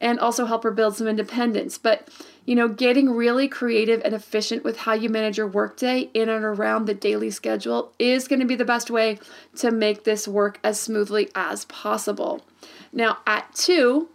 and 0.00 0.18
also 0.18 0.46
help 0.46 0.62
her 0.62 0.70
build 0.70 0.96
some 0.96 1.08
independence. 1.08 1.78
But, 1.78 2.08
you 2.44 2.54
know, 2.54 2.68
getting 2.68 3.10
really 3.10 3.48
creative 3.48 4.00
and 4.04 4.14
efficient 4.14 4.64
with 4.64 4.78
how 4.78 4.94
you 4.94 5.08
manage 5.08 5.38
your 5.38 5.46
workday 5.46 6.10
in 6.14 6.28
and 6.28 6.44
around 6.44 6.86
the 6.86 6.94
daily 6.94 7.30
schedule 7.30 7.92
is 7.98 8.28
going 8.28 8.40
to 8.40 8.46
be 8.46 8.54
the 8.54 8.64
best 8.64 8.90
way 8.90 9.18
to 9.56 9.70
make 9.70 10.04
this 10.04 10.28
work 10.28 10.60
as 10.62 10.78
smoothly 10.78 11.30
as 11.34 11.64
possible. 11.66 12.44
Now, 12.92 13.18
at 13.26 13.54
two, 13.54 14.08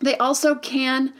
they 0.00 0.16
also 0.16 0.54
can 0.54 1.12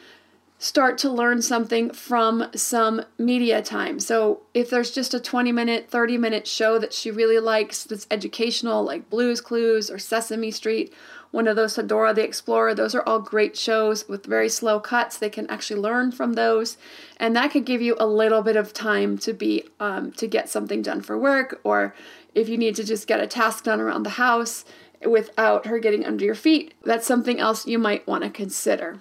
start 0.61 0.99
to 0.99 1.09
learn 1.09 1.41
something 1.41 1.91
from 1.91 2.45
some 2.55 3.01
media 3.17 3.63
time. 3.63 4.01
So 4.01 4.41
if 4.55 4.71
there's 4.71 4.91
just 4.91 5.15
a 5.15 5.21
20 5.21 5.53
minute, 5.53 5.89
30 5.89 6.19
minute 6.19 6.47
show 6.49 6.79
that 6.81 6.93
she 6.93 7.11
really 7.13 7.39
likes 7.39 7.85
that's 7.85 8.09
educational, 8.11 8.83
like 8.83 9.09
Blues 9.09 9.41
Clues 9.41 9.89
or 9.89 9.99
Sesame 9.99 10.51
Street, 10.51 10.93
one 11.31 11.47
of 11.47 11.57
those 11.57 11.77
Dora 11.77 12.15
the 12.15 12.25
Explorer, 12.25 12.75
those 12.75 12.95
are 12.95 13.03
all 13.03 13.21
great 13.21 13.57
shows 13.57 14.09
with 14.09 14.27
very 14.27 14.49
slow 14.49 14.81
cuts. 14.81 15.19
They 15.19 15.31
can 15.31 15.47
actually 15.49 15.81
learn 15.81 16.13
from 16.13 16.33
those, 16.35 16.77
and 17.19 17.37
that 17.37 17.51
could 17.51 17.65
give 17.65 17.83
you 17.83 17.97
a 17.99 18.07
little 18.07 18.43
bit 18.43 18.57
of 18.57 18.73
time 18.73 19.19
to 19.19 19.33
be 19.33 19.65
um, 19.79 20.13
to 20.13 20.27
get 20.27 20.49
something 20.49 20.83
done 20.83 21.03
for 21.03 21.19
work, 21.19 21.61
or 21.65 21.95
if 22.35 22.49
you 22.49 22.57
need 22.57 22.77
to 22.77 22.85
just 22.85 23.07
get 23.07 23.21
a 23.21 23.27
task 23.27 23.65
done 23.65 23.81
around 23.81 24.05
the 24.05 24.11
house 24.11 24.65
without 25.07 25.67
her 25.67 25.79
getting 25.79 26.05
under 26.05 26.25
your 26.25 26.35
feet. 26.35 26.75
That's 26.83 27.07
something 27.07 27.39
else 27.39 27.67
you 27.67 27.79
might 27.79 28.07
want 28.07 28.25
to 28.25 28.31
consider. 28.31 29.01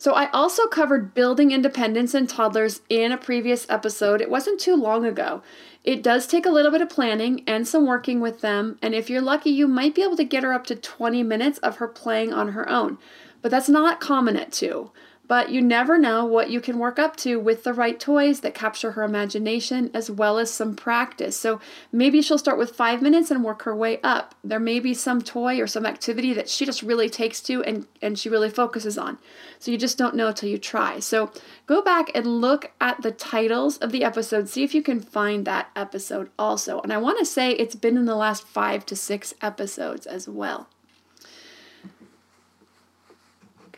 So, 0.00 0.14
I 0.14 0.30
also 0.30 0.68
covered 0.68 1.12
building 1.12 1.50
independence 1.50 2.14
in 2.14 2.28
toddlers 2.28 2.82
in 2.88 3.10
a 3.10 3.18
previous 3.18 3.68
episode. 3.68 4.20
It 4.20 4.30
wasn't 4.30 4.60
too 4.60 4.76
long 4.76 5.04
ago. 5.04 5.42
It 5.82 6.04
does 6.04 6.28
take 6.28 6.46
a 6.46 6.50
little 6.50 6.70
bit 6.70 6.82
of 6.82 6.88
planning 6.88 7.42
and 7.48 7.66
some 7.66 7.84
working 7.84 8.20
with 8.20 8.40
them, 8.40 8.78
and 8.80 8.94
if 8.94 9.10
you're 9.10 9.20
lucky, 9.20 9.50
you 9.50 9.66
might 9.66 9.96
be 9.96 10.02
able 10.02 10.16
to 10.16 10.24
get 10.24 10.44
her 10.44 10.52
up 10.52 10.66
to 10.66 10.76
20 10.76 11.24
minutes 11.24 11.58
of 11.58 11.78
her 11.78 11.88
playing 11.88 12.32
on 12.32 12.52
her 12.52 12.68
own. 12.68 12.98
But 13.42 13.50
that's 13.50 13.68
not 13.68 14.00
common 14.00 14.36
at 14.36 14.52
two. 14.52 14.92
But 15.28 15.50
you 15.50 15.60
never 15.60 15.98
know 15.98 16.24
what 16.24 16.48
you 16.48 16.58
can 16.60 16.78
work 16.78 16.98
up 16.98 17.14
to 17.16 17.38
with 17.38 17.62
the 17.62 17.74
right 17.74 18.00
toys 18.00 18.40
that 18.40 18.54
capture 18.54 18.92
her 18.92 19.02
imagination 19.02 19.90
as 19.92 20.10
well 20.10 20.38
as 20.38 20.50
some 20.50 20.74
practice. 20.74 21.36
So 21.36 21.60
maybe 21.92 22.22
she'll 22.22 22.38
start 22.38 22.56
with 22.56 22.74
five 22.74 23.02
minutes 23.02 23.30
and 23.30 23.44
work 23.44 23.62
her 23.62 23.76
way 23.76 24.00
up. 24.02 24.34
There 24.42 24.58
may 24.58 24.80
be 24.80 24.94
some 24.94 25.20
toy 25.20 25.60
or 25.60 25.66
some 25.66 25.84
activity 25.84 26.32
that 26.32 26.48
she 26.48 26.64
just 26.64 26.82
really 26.82 27.10
takes 27.10 27.42
to 27.42 27.62
and, 27.64 27.86
and 28.00 28.18
she 28.18 28.30
really 28.30 28.48
focuses 28.48 28.96
on. 28.96 29.18
So 29.58 29.70
you 29.70 29.76
just 29.76 29.98
don't 29.98 30.16
know 30.16 30.28
until 30.28 30.48
you 30.48 30.56
try. 30.56 30.98
So 30.98 31.30
go 31.66 31.82
back 31.82 32.10
and 32.14 32.40
look 32.40 32.72
at 32.80 33.02
the 33.02 33.12
titles 33.12 33.76
of 33.78 33.92
the 33.92 34.04
episodes, 34.04 34.52
see 34.52 34.64
if 34.64 34.74
you 34.74 34.82
can 34.82 34.98
find 34.98 35.44
that 35.44 35.70
episode 35.76 36.30
also. 36.38 36.80
And 36.80 36.90
I 36.90 36.96
want 36.96 37.18
to 37.18 37.26
say 37.26 37.50
it's 37.50 37.74
been 37.74 37.98
in 37.98 38.06
the 38.06 38.16
last 38.16 38.46
five 38.46 38.86
to 38.86 38.96
six 38.96 39.34
episodes 39.42 40.06
as 40.06 40.26
well. 40.26 40.68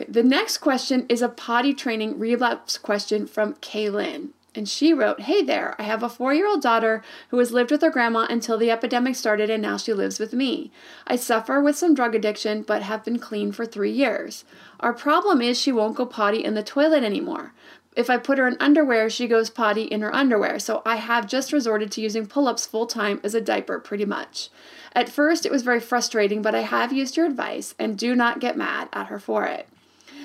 Okay, 0.01 0.11
the 0.11 0.23
next 0.23 0.59
question 0.59 1.05
is 1.11 1.21
a 1.21 1.29
potty 1.29 1.75
training 1.75 2.19
relapse 2.19 2.79
question 2.79 3.27
from 3.27 3.55
Kaylin. 3.55 4.31
And 4.55 4.67
she 4.67 4.95
wrote, 4.95 5.21
Hey 5.21 5.43
there, 5.43 5.77
I 5.79 5.83
have 5.83 6.03
a 6.03 6.09
four 6.09 6.33
year 6.33 6.47
old 6.47 6.63
daughter 6.63 7.03
who 7.29 7.39
has 7.39 7.53
lived 7.53 7.71
with 7.71 7.83
her 7.83 7.91
grandma 7.91 8.27
until 8.31 8.57
the 8.57 8.71
epidemic 8.71 9.15
started 9.15 9.51
and 9.51 9.63
now 9.63 9.77
she 9.77 9.93
lives 9.93 10.19
with 10.19 10.33
me. 10.33 10.73
I 11.07 11.17
suffer 11.17 11.61
with 11.61 11.77
some 11.77 11.95
drug 11.95 12.15
addiction 12.15 12.63
but 12.63 12.83
have 12.83 13.05
been 13.05 13.19
clean 13.19 13.53
for 13.53 13.67
three 13.67 13.91
years. 13.91 14.45
Our 14.81 14.95
problem 14.95 15.43
is 15.43 15.61
she 15.61 15.71
won't 15.71 15.97
go 15.97 16.07
potty 16.07 16.43
in 16.43 16.55
the 16.55 16.63
toilet 16.63 17.05
anymore. 17.05 17.53
If 17.95 18.09
I 18.09 18.17
put 18.17 18.39
her 18.39 18.49
in 18.49 18.57
underwear, 18.59 19.11
she 19.11 19.29
goes 19.29 19.51
potty 19.51 19.83
in 19.83 20.01
her 20.01 20.15
underwear, 20.15 20.59
so 20.61 20.81
I 20.87 20.97
have 20.97 21.27
just 21.27 21.53
resorted 21.53 21.93
to 21.93 22.01
using 22.01 22.27
pull 22.27 22.49
ups 22.49 22.65
full 22.65 22.87
time 22.87 23.21
as 23.23 23.35
a 23.35 23.41
diaper 23.41 23.79
pretty 23.79 24.07
much. 24.07 24.49
At 24.95 25.11
first, 25.11 25.45
it 25.45 25.53
was 25.53 25.63
very 25.63 25.81
frustrating, 25.81 26.41
but 26.41 26.55
I 26.55 26.63
have 26.63 26.93
used 26.93 27.17
your 27.19 27.27
advice 27.27 27.75
and 27.79 27.99
do 27.99 28.15
not 28.15 28.41
get 28.41 28.57
mad 28.57 28.89
at 28.93 29.09
her 29.09 29.19
for 29.19 29.45
it. 29.45 29.69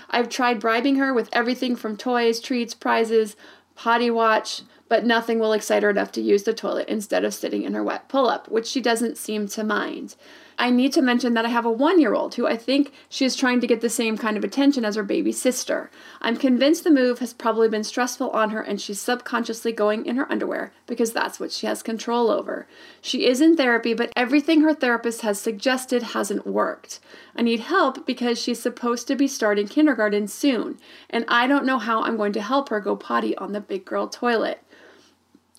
I've 0.10 0.30
tried 0.30 0.60
bribing 0.60 0.96
her 0.96 1.14
with 1.14 1.30
everything 1.32 1.76
from 1.76 1.98
toys, 1.98 2.40
treats, 2.40 2.74
prizes, 2.74 3.36
potty 3.76 4.10
watch, 4.10 4.62
but 4.88 5.06
nothing 5.06 5.40
will 5.40 5.54
excite 5.54 5.84
her 5.84 5.90
enough 5.90 6.12
to 6.14 6.22
use 6.22 6.44
the 6.44 6.54
toilet 6.54 6.88
instead 6.88 7.26
of 7.26 7.34
sitting 7.34 7.64
in 7.64 7.74
her 7.74 7.84
wet 7.84 8.08
pull 8.08 8.28
up, 8.28 8.48
which 8.50 8.68
she 8.68 8.82
doesn't 8.82 9.18
seem 9.18 9.48
to 9.50 9.64
mind. 9.64 10.16
I 10.58 10.70
need 10.70 10.94
to 10.94 11.02
mention 11.02 11.34
that 11.34 11.46
I 11.46 11.50
have 11.50 11.66
a 11.66 11.72
one 11.72 12.00
year 12.00 12.14
old 12.14 12.36
who 12.36 12.48
I 12.48 12.56
think 12.56 12.94
she 13.10 13.26
is 13.26 13.36
trying 13.36 13.60
to 13.60 13.68
get 13.68 13.82
the 13.82 13.90
same 13.90 14.18
kind 14.18 14.38
of 14.38 14.44
attention 14.44 14.86
as 14.86 14.96
her 14.96 15.04
baby 15.04 15.32
sister. 15.32 15.92
I'm 16.22 16.38
convinced 16.38 16.84
the 16.84 16.92
move 16.92 17.20
has 17.20 17.34
probably 17.34 17.68
been 17.68 17.84
stressful 17.84 18.30
on 18.30 18.52
her 18.52 18.62
and 18.62 18.80
she's 18.80 19.02
subconsciously 19.02 19.74
going 19.74 20.06
in 20.06 20.16
her 20.16 20.32
underwear 20.32 20.72
because 20.88 21.12
that's 21.12 21.40
what 21.40 21.52
she 21.52 21.68
has 21.68 21.84
control 21.84 22.32
over. 22.32 22.68
She 23.02 23.26
is 23.26 23.42
in 23.42 23.58
therapy, 23.58 23.94
but 23.94 24.14
everything 24.16 24.62
her 24.62 24.74
therapist 24.74 25.22
has 25.22 25.40
suggested 25.40 26.04
hasn't 26.04 26.48
worked. 26.48 27.00
I 27.36 27.42
need 27.42 27.60
help 27.62 28.06
because 28.06 28.40
she's 28.40 28.62
supposed 28.62 29.08
to 29.08 29.16
be 29.16 29.28
starting 29.28 29.68
kindergarten 29.68 30.28
soon, 30.28 30.78
and 31.10 31.26
I 31.28 31.48
don't 31.48 31.66
know 31.66 31.80
how 31.80 32.04
I'm 32.04 32.18
going 32.18 32.34
to 32.34 32.42
help 32.42 32.70
her 32.70 32.80
go 32.80 32.96
potty 32.96 33.36
on 33.38 33.52
the 33.52 33.60
big 33.60 33.84
girl 33.84 34.08
toilet. 34.08 34.62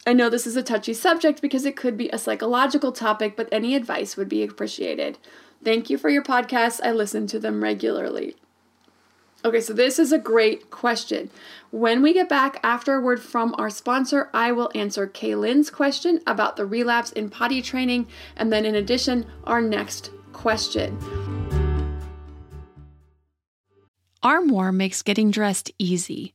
I 0.07 0.13
know 0.13 0.31
this 0.31 0.47
is 0.47 0.57
a 0.57 0.63
touchy 0.63 0.95
subject 0.95 1.43
because 1.43 1.65
it 1.65 1.75
could 1.75 1.97
be 1.97 2.09
a 2.11 2.19
psychological 2.19 2.93
topic, 2.93 3.35
but 3.37 3.49
any 3.51 3.75
advice 3.75 4.17
would 4.17 4.29
be 4.29 4.45
appreciated. 4.45 5.19
Thank 5.65 5.91
you 5.91 5.99
for 5.99 6.09
your 6.09 6.23
podcasts. 6.23 6.81
I 6.85 6.93
listen 6.93 7.27
to 7.27 7.41
them 7.41 7.61
regularly. 7.61 8.37
Okay, 9.45 9.61
so 9.61 9.73
this 9.73 9.99
is 9.99 10.13
a 10.13 10.19
great 10.19 10.71
question. 10.71 11.29
When 11.71 12.03
we 12.03 12.13
get 12.13 12.29
back 12.29 12.61
after 12.63 12.95
a 12.95 13.01
word 13.01 13.21
from 13.21 13.55
our 13.59 13.69
sponsor, 13.69 14.31
I 14.33 14.53
will 14.53 14.71
answer 14.77 15.09
Kaylin's 15.09 15.71
question 15.71 16.21
about 16.27 16.57
the 16.57 16.67
relapse 16.67 17.11
in 17.13 17.29
potty 17.29 17.61
training, 17.61 18.07
and 18.37 18.53
then 18.53 18.65
in 18.65 18.77
addition, 18.77 19.27
our 19.45 19.61
next 19.61 20.11
question. 20.33 20.99
Armoire 24.23 24.73
makes 24.73 25.03
getting 25.03 25.31
dressed 25.31 25.71
easy. 25.79 26.35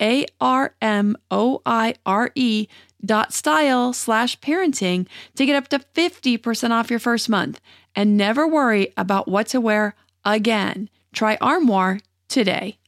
a 0.00 0.26
R 0.40 0.74
M 0.80 1.16
O 1.30 1.62
I 1.66 1.94
R 2.06 2.30
E 2.34 2.66
dot 3.04 3.32
style 3.32 3.92
slash 3.92 4.38
parenting 4.40 5.06
to 5.34 5.46
get 5.46 5.56
up 5.56 5.68
to 5.68 5.78
50% 5.94 6.70
off 6.70 6.90
your 6.90 6.98
first 6.98 7.28
month 7.28 7.60
and 7.94 8.16
never 8.16 8.46
worry 8.46 8.92
about 8.96 9.28
what 9.28 9.48
to 9.48 9.60
wear 9.60 9.94
again. 10.24 10.88
Try 11.12 11.36
Armoire 11.40 12.00
today. 12.28 12.78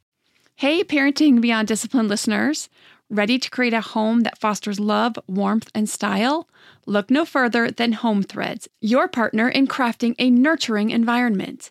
Hey, 0.56 0.84
Parenting 0.84 1.40
Beyond 1.40 1.66
Discipline 1.66 2.08
listeners. 2.08 2.68
Ready 3.10 3.38
to 3.38 3.50
create 3.50 3.74
a 3.74 3.80
home 3.80 4.20
that 4.20 4.38
fosters 4.38 4.80
love, 4.80 5.18
warmth, 5.26 5.70
and 5.74 5.88
style? 5.88 6.48
Look 6.86 7.10
no 7.10 7.24
further 7.24 7.70
than 7.70 7.92
Home 7.92 8.22
Threads, 8.22 8.68
your 8.80 9.06
partner 9.06 9.48
in 9.48 9.66
crafting 9.66 10.14
a 10.18 10.30
nurturing 10.30 10.90
environment. 10.90 11.70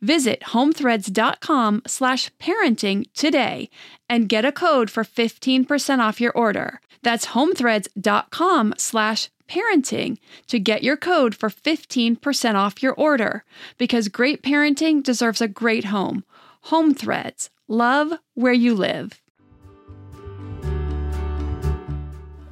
Visit 0.00 0.40
homethreads.com 0.48 1.82
slash 1.86 2.30
parenting 2.38 3.06
today 3.14 3.70
and 4.08 4.28
get 4.28 4.44
a 4.44 4.52
code 4.52 4.90
for 4.90 5.04
15% 5.04 5.98
off 5.98 6.20
your 6.20 6.32
order. 6.32 6.80
That's 7.02 7.26
homethreads.com 7.28 8.74
slash 8.76 9.30
parenting 9.48 10.18
to 10.48 10.58
get 10.58 10.82
your 10.82 10.96
code 10.96 11.34
for 11.34 11.48
15% 11.48 12.54
off 12.54 12.82
your 12.82 12.94
order 12.94 13.44
because 13.78 14.08
great 14.08 14.42
parenting 14.42 15.02
deserves 15.02 15.40
a 15.40 15.48
great 15.48 15.84
home. 15.84 16.24
Home 16.62 16.94
Threads, 16.94 17.50
love 17.68 18.12
where 18.34 18.52
you 18.52 18.74
live. 18.74 19.22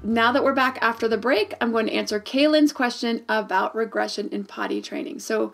Now 0.05 0.33
that 0.33 0.45
we're 0.45 0.55
back 0.55 0.79
after 0.83 1.09
the 1.09 1.17
break, 1.17 1.55
I'm 1.61 1.73
going 1.73 1.87
to 1.87 1.95
answer 1.95 2.21
Kaylin's 2.21 2.73
question 2.75 3.25
about 3.29 3.75
regression 3.75 4.29
in 4.29 4.45
potty 4.45 4.83
training. 4.83 5.19
So, 5.21 5.53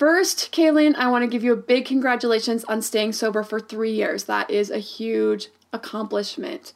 First, 0.00 0.50
Kaylin, 0.50 0.94
I 0.94 1.10
want 1.10 1.24
to 1.24 1.30
give 1.30 1.44
you 1.44 1.52
a 1.52 1.56
big 1.56 1.84
congratulations 1.84 2.64
on 2.64 2.80
staying 2.80 3.12
sober 3.12 3.42
for 3.42 3.60
three 3.60 3.92
years. 3.92 4.24
That 4.24 4.48
is 4.50 4.70
a 4.70 4.78
huge 4.78 5.48
accomplishment. 5.74 6.72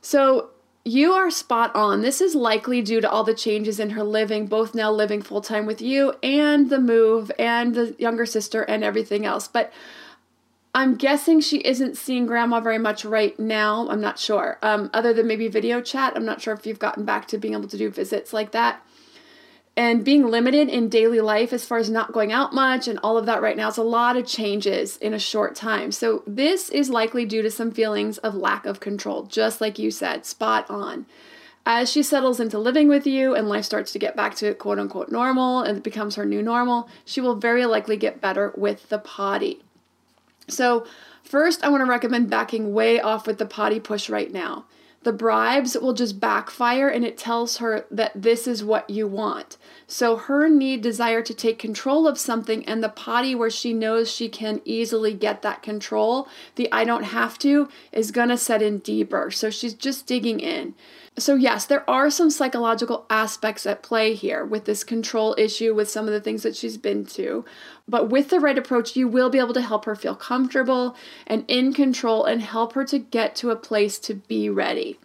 So, 0.00 0.48
you 0.82 1.12
are 1.12 1.30
spot 1.30 1.76
on. 1.76 2.00
This 2.00 2.22
is 2.22 2.34
likely 2.34 2.80
due 2.80 3.02
to 3.02 3.10
all 3.10 3.24
the 3.24 3.34
changes 3.34 3.78
in 3.78 3.90
her 3.90 4.02
living, 4.02 4.46
both 4.46 4.74
now 4.74 4.90
living 4.90 5.20
full 5.20 5.42
time 5.42 5.66
with 5.66 5.82
you 5.82 6.14
and 6.22 6.70
the 6.70 6.80
move 6.80 7.30
and 7.38 7.74
the 7.74 7.94
younger 7.98 8.24
sister 8.24 8.62
and 8.62 8.82
everything 8.82 9.26
else. 9.26 9.48
But 9.48 9.70
I'm 10.74 10.94
guessing 10.94 11.40
she 11.40 11.58
isn't 11.58 11.98
seeing 11.98 12.24
grandma 12.24 12.60
very 12.60 12.78
much 12.78 13.04
right 13.04 13.38
now. 13.38 13.86
I'm 13.90 14.00
not 14.00 14.18
sure. 14.18 14.58
Um, 14.62 14.88
other 14.94 15.12
than 15.12 15.26
maybe 15.26 15.46
video 15.46 15.82
chat. 15.82 16.14
I'm 16.16 16.24
not 16.24 16.40
sure 16.40 16.54
if 16.54 16.66
you've 16.66 16.78
gotten 16.78 17.04
back 17.04 17.28
to 17.28 17.36
being 17.36 17.52
able 17.52 17.68
to 17.68 17.76
do 17.76 17.90
visits 17.90 18.32
like 18.32 18.52
that 18.52 18.82
and 19.76 20.04
being 20.04 20.30
limited 20.30 20.68
in 20.68 20.88
daily 20.88 21.20
life 21.20 21.52
as 21.52 21.64
far 21.64 21.78
as 21.78 21.88
not 21.88 22.12
going 22.12 22.30
out 22.30 22.52
much 22.52 22.86
and 22.86 22.98
all 23.02 23.16
of 23.16 23.26
that 23.26 23.40
right 23.40 23.56
now 23.56 23.68
it's 23.68 23.78
a 23.78 23.82
lot 23.82 24.16
of 24.16 24.26
changes 24.26 24.96
in 24.98 25.14
a 25.14 25.18
short 25.18 25.54
time. 25.54 25.90
So 25.92 26.22
this 26.26 26.68
is 26.68 26.90
likely 26.90 27.24
due 27.24 27.42
to 27.42 27.50
some 27.50 27.70
feelings 27.70 28.18
of 28.18 28.34
lack 28.34 28.66
of 28.66 28.80
control 28.80 29.24
just 29.24 29.60
like 29.60 29.78
you 29.78 29.90
said 29.90 30.26
spot 30.26 30.68
on. 30.68 31.06
As 31.64 31.90
she 31.90 32.02
settles 32.02 32.40
into 32.40 32.58
living 32.58 32.88
with 32.88 33.06
you 33.06 33.34
and 33.34 33.48
life 33.48 33.64
starts 33.64 33.92
to 33.92 33.98
get 33.98 34.16
back 34.16 34.34
to 34.36 34.52
quote 34.54 34.78
unquote 34.78 35.10
normal 35.10 35.62
and 35.62 35.78
it 35.78 35.84
becomes 35.84 36.16
her 36.16 36.26
new 36.26 36.42
normal 36.42 36.88
she 37.04 37.20
will 37.20 37.36
very 37.36 37.64
likely 37.64 37.96
get 37.96 38.20
better 38.20 38.52
with 38.56 38.88
the 38.90 38.98
potty. 38.98 39.62
So 40.48 40.86
first 41.24 41.64
i 41.64 41.68
want 41.68 41.80
to 41.80 41.88
recommend 41.88 42.28
backing 42.28 42.74
way 42.74 43.00
off 43.00 43.26
with 43.26 43.38
the 43.38 43.46
potty 43.46 43.80
push 43.80 44.10
right 44.10 44.32
now 44.32 44.66
the 45.04 45.12
bribes 45.12 45.76
will 45.76 45.92
just 45.92 46.20
backfire 46.20 46.88
and 46.88 47.04
it 47.04 47.18
tells 47.18 47.56
her 47.58 47.86
that 47.90 48.12
this 48.14 48.46
is 48.46 48.62
what 48.62 48.88
you 48.88 49.06
want. 49.06 49.56
So 49.86 50.16
her 50.16 50.48
need 50.48 50.80
desire 50.80 51.22
to 51.22 51.34
take 51.34 51.58
control 51.58 52.06
of 52.06 52.18
something 52.18 52.64
and 52.66 52.82
the 52.82 52.88
potty 52.88 53.34
where 53.34 53.50
she 53.50 53.72
knows 53.72 54.10
she 54.10 54.28
can 54.28 54.60
easily 54.64 55.12
get 55.12 55.42
that 55.42 55.62
control, 55.62 56.28
the 56.54 56.68
I 56.72 56.84
don't 56.84 57.04
have 57.04 57.38
to 57.40 57.68
is 57.90 58.10
to 58.28 58.38
set 58.38 58.62
in 58.62 58.78
deeper. 58.78 59.30
So 59.30 59.50
she's 59.50 59.74
just 59.74 60.06
digging 60.06 60.40
in. 60.40 60.74
So, 61.18 61.34
yes, 61.34 61.66
there 61.66 61.88
are 61.88 62.08
some 62.08 62.30
psychological 62.30 63.04
aspects 63.10 63.66
at 63.66 63.82
play 63.82 64.14
here 64.14 64.46
with 64.46 64.64
this 64.64 64.82
control 64.82 65.34
issue, 65.36 65.74
with 65.74 65.90
some 65.90 66.06
of 66.06 66.12
the 66.12 66.22
things 66.22 66.42
that 66.42 66.56
she's 66.56 66.78
been 66.78 67.04
to. 67.06 67.44
But 67.86 68.08
with 68.08 68.30
the 68.30 68.40
right 68.40 68.56
approach, 68.56 68.96
you 68.96 69.06
will 69.06 69.28
be 69.28 69.38
able 69.38 69.52
to 69.54 69.60
help 69.60 69.84
her 69.84 69.94
feel 69.94 70.14
comfortable 70.14 70.96
and 71.26 71.44
in 71.48 71.74
control 71.74 72.24
and 72.24 72.40
help 72.40 72.72
her 72.72 72.84
to 72.86 72.98
get 72.98 73.36
to 73.36 73.50
a 73.50 73.56
place 73.56 73.98
to 74.00 74.14
be 74.14 74.48
ready. 74.48 74.98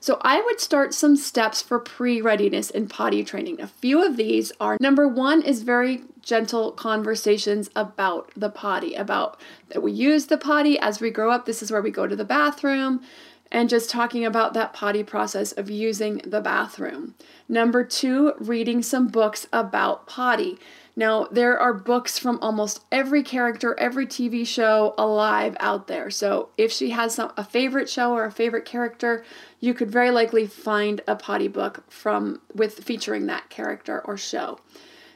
So, 0.00 0.18
I 0.22 0.40
would 0.40 0.58
start 0.58 0.94
some 0.94 1.16
steps 1.16 1.60
for 1.60 1.78
pre 1.78 2.22
readiness 2.22 2.70
in 2.70 2.88
potty 2.88 3.22
training. 3.22 3.60
A 3.60 3.66
few 3.66 4.02
of 4.02 4.16
these 4.16 4.52
are 4.58 4.78
number 4.80 5.06
one 5.06 5.42
is 5.42 5.62
very 5.62 6.04
gentle 6.22 6.72
conversations 6.72 7.68
about 7.76 8.30
the 8.34 8.48
potty, 8.48 8.94
about 8.94 9.38
that 9.68 9.82
we 9.82 9.92
use 9.92 10.26
the 10.26 10.38
potty 10.38 10.78
as 10.78 11.00
we 11.00 11.10
grow 11.10 11.30
up. 11.30 11.44
This 11.44 11.62
is 11.62 11.70
where 11.70 11.82
we 11.82 11.90
go 11.90 12.06
to 12.06 12.16
the 12.16 12.24
bathroom 12.24 13.02
and 13.52 13.68
just 13.68 13.90
talking 13.90 14.24
about 14.24 14.54
that 14.54 14.72
potty 14.72 15.04
process 15.04 15.52
of 15.52 15.70
using 15.70 16.22
the 16.24 16.40
bathroom. 16.40 17.14
Number 17.48 17.84
two, 17.84 18.32
reading 18.38 18.82
some 18.82 19.08
books 19.08 19.46
about 19.52 20.06
potty. 20.06 20.58
Now, 20.96 21.26
there 21.30 21.58
are 21.58 21.74
books 21.74 22.18
from 22.18 22.38
almost 22.40 22.82
every 22.90 23.22
character, 23.22 23.78
every 23.78 24.06
TV 24.06 24.46
show 24.46 24.94
alive 24.96 25.54
out 25.60 25.86
there. 25.86 26.10
So, 26.10 26.48
if 26.56 26.72
she 26.72 26.90
has 26.90 27.14
some, 27.14 27.32
a 27.36 27.44
favorite 27.44 27.88
show 27.88 28.12
or 28.12 28.24
a 28.24 28.32
favorite 28.32 28.64
character, 28.64 29.24
you 29.60 29.74
could 29.74 29.90
very 29.90 30.10
likely 30.10 30.46
find 30.46 31.02
a 31.06 31.14
potty 31.14 31.48
book 31.48 31.84
from 31.90 32.40
with 32.54 32.84
featuring 32.84 33.26
that 33.26 33.50
character 33.50 34.00
or 34.04 34.16
show. 34.16 34.58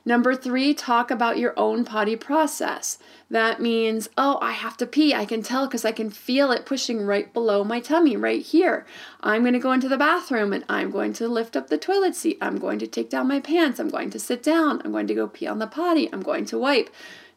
Number 0.08 0.36
three, 0.36 0.72
talk 0.72 1.10
about 1.10 1.36
your 1.36 1.52
own 1.56 1.84
potty 1.84 2.14
process. 2.14 2.98
That 3.28 3.60
means, 3.60 4.08
oh, 4.16 4.38
I 4.40 4.52
have 4.52 4.76
to 4.76 4.86
pee. 4.86 5.12
I 5.12 5.24
can 5.24 5.42
tell 5.42 5.66
because 5.66 5.84
I 5.84 5.90
can 5.90 6.10
feel 6.10 6.52
it 6.52 6.64
pushing 6.64 7.02
right 7.04 7.34
below 7.34 7.64
my 7.64 7.80
tummy, 7.80 8.16
right 8.16 8.40
here. 8.40 8.86
I'm 9.20 9.42
going 9.42 9.54
to 9.54 9.58
go 9.58 9.72
into 9.72 9.88
the 9.88 9.96
bathroom 9.96 10.52
and 10.52 10.64
I'm 10.68 10.92
going 10.92 11.12
to 11.14 11.26
lift 11.26 11.56
up 11.56 11.68
the 11.68 11.76
toilet 11.76 12.14
seat. 12.14 12.38
I'm 12.40 12.58
going 12.58 12.78
to 12.78 12.86
take 12.86 13.10
down 13.10 13.26
my 13.26 13.40
pants. 13.40 13.80
I'm 13.80 13.88
going 13.88 14.10
to 14.10 14.20
sit 14.20 14.44
down. 14.44 14.80
I'm 14.84 14.92
going 14.92 15.08
to 15.08 15.14
go 15.14 15.26
pee 15.26 15.48
on 15.48 15.58
the 15.58 15.66
potty. 15.66 16.08
I'm 16.12 16.22
going 16.22 16.44
to 16.46 16.58
wipe. 16.58 16.88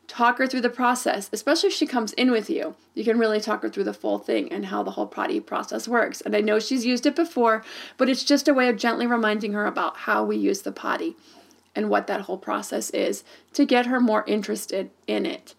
Talk 0.08 0.38
her 0.38 0.46
through 0.46 0.62
the 0.62 0.70
process, 0.70 1.28
especially 1.34 1.70
if 1.70 1.76
she 1.76 1.88
comes 1.88 2.14
in 2.14 2.30
with 2.30 2.52
you. 2.52 2.76
You 2.94 3.04
can 3.04 3.18
really 3.18 3.42
talk 3.42 3.64
her 3.64 3.70
through 3.70 3.84
the 3.86 3.94
full 3.94 4.20
thing 4.20 4.52
and 4.52 4.68
how 4.68 4.84
the 4.84 4.92
whole 4.92 5.08
potty 5.08 5.40
process 5.40 5.88
works. 5.88 6.22
And 6.22 6.36
I 6.36 6.42
know 6.42 6.60
she's 6.60 6.86
used 6.86 7.08
it 7.08 7.16
before, 7.16 7.64
but 7.98 8.10
it's 8.10 8.24
just 8.24 8.48
a 8.48 8.54
way 8.54 8.70
of 8.70 8.78
gently 8.78 9.08
reminding 9.08 9.54
her 9.54 9.66
about 9.66 9.98
how 9.98 10.24
we 10.24 10.38
use 10.38 10.62
the 10.62 10.72
potty 10.72 11.16
and 11.80 11.90
what 11.90 12.08
that 12.08 12.22
whole 12.22 12.38
process 12.38 12.90
is 12.90 13.24
to 13.54 13.66
get 13.66 13.86
her 13.86 14.02
more 14.02 14.26
interested 14.28 14.92
in 15.08 15.26
it. 15.26 15.56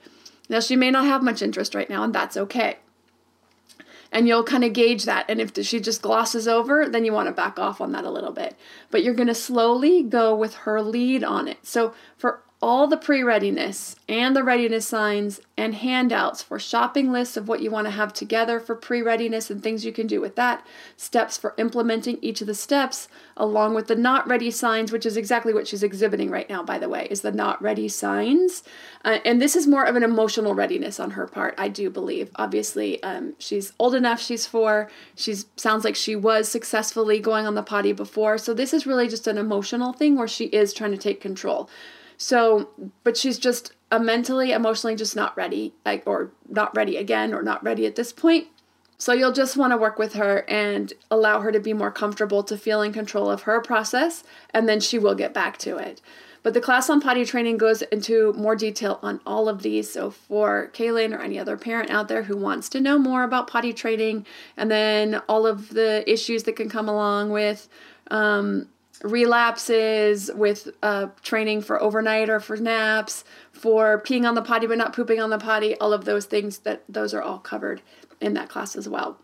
Now, 0.51 0.61
she 0.61 0.77
may 0.77 0.91
not 0.91 1.07
have 1.07 1.23
much 1.23 1.41
interest 1.41 1.75
right 1.75 1.89
now, 1.89 2.03
and 2.03 2.15
that's 2.15 2.37
okay. 2.37 2.77
And 4.13 4.29
you'll 4.29 4.45
kind 4.45 4.63
of 4.63 4.75
gauge 4.75 5.05
that. 5.05 5.25
And 5.31 5.41
if 5.41 5.57
she 5.65 5.81
just 5.81 6.03
glosses 6.03 6.47
over, 6.47 6.91
then 6.91 7.07
you 7.07 7.15
want 7.15 7.29
to 7.29 7.33
back 7.33 7.59
off 7.59 7.81
on 7.81 7.93
that 7.93 8.05
a 8.05 8.11
little 8.11 8.33
bit. 8.33 8.55
But 8.91 9.03
you're 9.03 9.15
going 9.15 9.29
to 9.29 9.35
slowly 9.35 10.03
go 10.03 10.37
with 10.37 10.55
her 10.57 10.83
lead 10.83 11.25
on 11.25 11.49
it. 11.49 11.65
So, 11.65 11.95
for 12.19 12.43
all 12.63 12.87
the 12.87 12.97
pre 12.97 13.23
readiness 13.23 13.97
and 14.07 14.37
the 14.37 14.45
readiness 14.45 14.87
signs 14.87 15.41
and 15.57 15.75
handouts 15.75 16.43
for 16.43 16.59
shopping 16.59 17.11
lists 17.11 17.37
of 17.37 17.49
what 17.49 17.63
you 17.63 17.71
want 17.71 17.87
to 17.87 17.91
have 17.91 18.13
together 18.13 18.61
for 18.61 18.75
pre 18.75 19.01
readiness 19.01 19.51
and 19.51 19.63
things 19.63 19.85
you 19.85 19.93
can 19.93 20.07
do 20.07 20.21
with 20.21 20.37
that, 20.37 20.67
steps 20.97 21.39
for 21.39 21.55
implementing 21.57 22.19
each 22.21 22.43
of 22.43 22.47
the 22.47 22.55
steps, 22.55 23.09
along 23.37 23.75
with 23.75 23.87
the 23.87 23.97
not 23.97 24.29
ready 24.29 24.51
signs, 24.51 24.93
which 24.93 25.07
is 25.07 25.17
exactly 25.17 25.55
what 25.55 25.67
she's 25.67 25.83
exhibiting 25.83 26.31
right 26.31 26.51
now, 26.51 26.63
by 26.63 26.79
the 26.79 26.89
way, 26.89 27.07
is 27.11 27.23
the 27.23 27.33
not 27.33 27.61
ready 27.63 27.89
signs. 27.89 28.63
Uh, 29.07 29.19
and 29.25 29.41
this 29.41 29.57
is 29.57 29.67
more 29.67 29.85
of 29.85 29.97
an 29.97 30.03
emotional 30.03 30.55
readiness 30.55 31.01
on 31.01 31.13
her 31.13 31.27
part, 31.27 31.55
I 31.57 31.69
do 31.69 31.89
believe. 31.89 32.31
Obviously, 32.37 33.03
um, 33.03 33.35
she's 33.39 33.73
old 33.79 33.95
enough, 33.95 34.21
she's 34.21 34.45
four, 34.45 34.91
she 35.15 35.35
sounds 35.57 35.83
like 35.83 35.97
she 35.97 36.15
was 36.15 36.47
successfully 36.47 37.21
going 37.21 37.47
on 37.47 37.55
the 37.55 37.63
potty 37.63 37.93
before. 37.93 38.37
So 38.37 38.53
this 38.53 38.75
is 38.75 38.87
really 38.87 39.09
just 39.09 39.27
an 39.27 39.39
emotional 39.39 39.95
thing 39.95 40.17
where 40.17 40.29
she 40.29 40.47
is 40.47 40.75
trying 40.75 40.93
to 40.93 40.99
take 40.99 41.23
control. 41.23 41.71
So, 42.23 42.69
but 43.03 43.17
she's 43.17 43.39
just 43.39 43.73
uh, 43.91 43.99
mentally, 43.99 44.53
emotionally 44.53 44.95
just 44.95 45.17
not 45.17 45.35
ready, 45.39 45.73
like, 45.87 46.03
or 46.05 46.31
not 46.51 46.77
ready 46.77 46.99
again, 46.99 47.33
or 47.33 47.43
not 47.43 47.65
ready 47.65 47.87
at 47.87 47.97
this 47.97 48.13
point. 48.13 48.49
So 48.99 49.15
you'll 49.15 49.33
just 49.33 49.57
want 49.57 49.73
to 49.73 49.79
work 49.79 49.99
with 49.99 50.13
her 50.13 50.45
and 50.47 50.93
allow 51.11 51.41
her 51.41 51.51
to 51.51 51.59
be 51.59 51.73
more 51.73 51.91
comfortable 51.91 52.43
to 52.43 52.59
feel 52.59 52.83
in 52.83 52.93
control 52.93 53.31
of 53.31 53.43
her 53.43 53.63
process, 53.63 54.23
and 54.53 54.69
then 54.69 54.81
she 54.81 54.99
will 54.99 55.15
get 55.15 55.33
back 55.33 55.57
to 55.59 55.79
it. 55.79 56.03
But 56.43 56.53
the 56.53 56.61
class 56.61 56.91
on 56.91 57.01
potty 57.01 57.25
training 57.25 57.57
goes 57.57 57.81
into 57.81 58.35
more 58.35 58.55
detail 58.55 58.99
on 59.03 59.23
all 59.25 59.49
of 59.49 59.63
these. 59.63 59.91
So 59.91 60.11
for 60.11 60.71
Kaylin 60.75 61.17
or 61.17 61.23
any 61.23 61.39
other 61.39 61.57
parent 61.57 61.91
out 61.91 62.09
there 62.09 62.25
who 62.25 62.37
wants 62.37 62.69
to 62.71 62.83
know 62.83 62.99
more 62.99 63.25
about 63.25 63.47
potty 63.47 63.73
training 63.73 64.27
and 64.59 64.71
then 64.71 65.23
all 65.27 65.47
of 65.47 65.71
the 65.71 66.05
issues 66.11 66.43
that 66.43 66.57
can 66.57 66.69
come 66.69 66.89
along 66.89 67.31
with 67.31 67.67
um, 68.11 68.69
relapses, 69.03 70.31
with 70.35 70.69
uh, 70.83 71.07
training 71.23 71.63
for 71.63 71.83
overnight 71.83 72.29
or 72.29 72.41
for 72.41 72.57
naps, 72.57 73.25
for 73.53 74.03
peeing 74.03 74.29
on 74.29 74.35
the 74.35 74.43
potty 74.43 74.67
but 74.67 74.79
not 74.79 74.93
pooping 74.93 75.21
on 75.21 75.31
the 75.31 75.39
potty, 75.39 75.77
all 75.77 75.93
of 75.93 76.05
those 76.05 76.27
things 76.27 76.59
that 76.61 76.83
those 76.89 77.15
are 77.15 77.23
all 77.23 77.39
covered 77.39 77.83
in 78.21 78.35
that 78.35 78.49
class 78.49 78.77
as 78.77 78.89
well. 78.89 79.19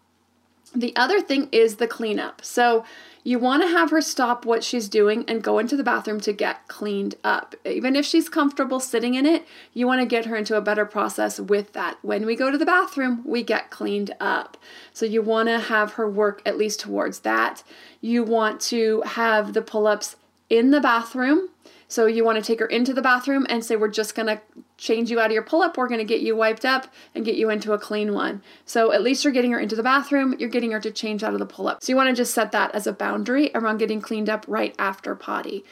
The 0.74 0.94
other 0.96 1.20
thing 1.20 1.48
is 1.52 1.76
the 1.76 1.86
cleanup. 1.86 2.44
So 2.44 2.84
you 3.26 3.40
want 3.40 3.60
to 3.60 3.68
have 3.68 3.90
her 3.90 4.00
stop 4.00 4.46
what 4.46 4.62
she's 4.62 4.88
doing 4.88 5.24
and 5.26 5.42
go 5.42 5.58
into 5.58 5.76
the 5.76 5.82
bathroom 5.82 6.20
to 6.20 6.32
get 6.32 6.68
cleaned 6.68 7.16
up. 7.24 7.56
Even 7.64 7.96
if 7.96 8.06
she's 8.06 8.28
comfortable 8.28 8.78
sitting 8.78 9.14
in 9.14 9.26
it, 9.26 9.44
you 9.74 9.84
want 9.84 10.00
to 10.00 10.06
get 10.06 10.26
her 10.26 10.36
into 10.36 10.56
a 10.56 10.60
better 10.60 10.86
process 10.86 11.40
with 11.40 11.72
that. 11.72 11.98
When 12.02 12.24
we 12.24 12.36
go 12.36 12.52
to 12.52 12.56
the 12.56 12.64
bathroom, 12.64 13.22
we 13.24 13.42
get 13.42 13.72
cleaned 13.72 14.14
up. 14.20 14.56
So 14.92 15.04
you 15.06 15.22
want 15.22 15.48
to 15.48 15.58
have 15.58 15.94
her 15.94 16.08
work 16.08 16.40
at 16.46 16.56
least 16.56 16.78
towards 16.78 17.18
that. 17.20 17.64
You 18.00 18.22
want 18.22 18.60
to 18.60 19.02
have 19.04 19.54
the 19.54 19.62
pull 19.62 19.88
ups 19.88 20.14
in 20.48 20.70
the 20.70 20.80
bathroom 20.80 21.48
so 21.88 22.06
you 22.06 22.24
want 22.24 22.36
to 22.36 22.42
take 22.42 22.58
her 22.58 22.66
into 22.66 22.92
the 22.92 23.02
bathroom 23.02 23.46
and 23.48 23.64
say, 23.64 23.76
We're 23.76 23.88
just 23.88 24.14
going 24.14 24.26
to 24.26 24.40
change 24.76 25.10
you 25.10 25.20
out 25.20 25.26
of 25.26 25.32
your 25.32 25.42
pull 25.42 25.62
up. 25.62 25.76
We're 25.76 25.88
going 25.88 25.98
to 25.98 26.04
get 26.04 26.20
you 26.20 26.36
wiped 26.36 26.64
up 26.64 26.92
and 27.14 27.24
get 27.24 27.36
you 27.36 27.50
into 27.50 27.72
a 27.72 27.78
clean 27.78 28.12
one. 28.12 28.42
So 28.64 28.92
at 28.92 29.02
least 29.02 29.24
you're 29.24 29.32
getting 29.32 29.52
her 29.52 29.60
into 29.60 29.76
the 29.76 29.82
bathroom. 29.82 30.34
You're 30.38 30.48
getting 30.48 30.72
her 30.72 30.80
to 30.80 30.90
change 30.90 31.22
out 31.22 31.32
of 31.32 31.38
the 31.38 31.46
pull 31.46 31.68
up. 31.68 31.82
So 31.82 31.92
you 31.92 31.96
want 31.96 32.08
to 32.08 32.14
just 32.14 32.34
set 32.34 32.52
that 32.52 32.74
as 32.74 32.86
a 32.86 32.92
boundary 32.92 33.50
around 33.54 33.78
getting 33.78 34.00
cleaned 34.00 34.28
up 34.28 34.44
right 34.48 34.74
after 34.78 35.14
potty. 35.14 35.64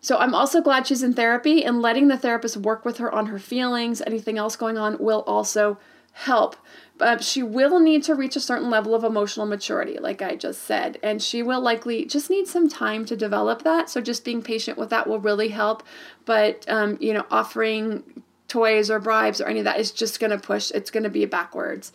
So 0.00 0.18
I'm 0.18 0.34
also 0.34 0.60
glad 0.60 0.86
she's 0.86 1.02
in 1.02 1.14
therapy 1.14 1.64
and 1.64 1.80
letting 1.80 2.08
the 2.08 2.18
therapist 2.18 2.56
work 2.56 2.84
with 2.84 2.98
her 2.98 3.12
on 3.12 3.26
her 3.26 3.38
feelings, 3.38 4.02
anything 4.04 4.36
else 4.36 4.56
going 4.56 4.76
on 4.76 4.98
will 4.98 5.22
also 5.28 5.78
help. 6.12 6.56
But 6.98 7.24
she 7.24 7.42
will 7.42 7.80
need 7.80 8.02
to 8.04 8.14
reach 8.14 8.36
a 8.36 8.40
certain 8.40 8.70
level 8.70 8.94
of 8.94 9.02
emotional 9.02 9.46
maturity, 9.46 9.98
like 9.98 10.22
I 10.22 10.36
just 10.36 10.62
said, 10.62 10.98
and 11.02 11.20
she 11.22 11.42
will 11.42 11.60
likely 11.60 12.04
just 12.04 12.30
need 12.30 12.46
some 12.46 12.68
time 12.68 13.04
to 13.06 13.16
develop 13.16 13.62
that. 13.62 13.90
So 13.90 14.00
just 14.00 14.24
being 14.24 14.42
patient 14.42 14.78
with 14.78 14.90
that 14.90 15.06
will 15.06 15.18
really 15.18 15.48
help. 15.48 15.82
But 16.24 16.64
um, 16.68 16.98
you 17.00 17.12
know, 17.12 17.26
offering 17.30 18.22
toys 18.46 18.90
or 18.90 19.00
bribes 19.00 19.40
or 19.40 19.46
any 19.46 19.60
of 19.60 19.64
that 19.64 19.80
is 19.80 19.90
just 19.90 20.20
going 20.20 20.30
to 20.30 20.38
push. 20.38 20.70
It's 20.72 20.90
going 20.90 21.04
to 21.04 21.10
be 21.10 21.24
backwards. 21.24 21.92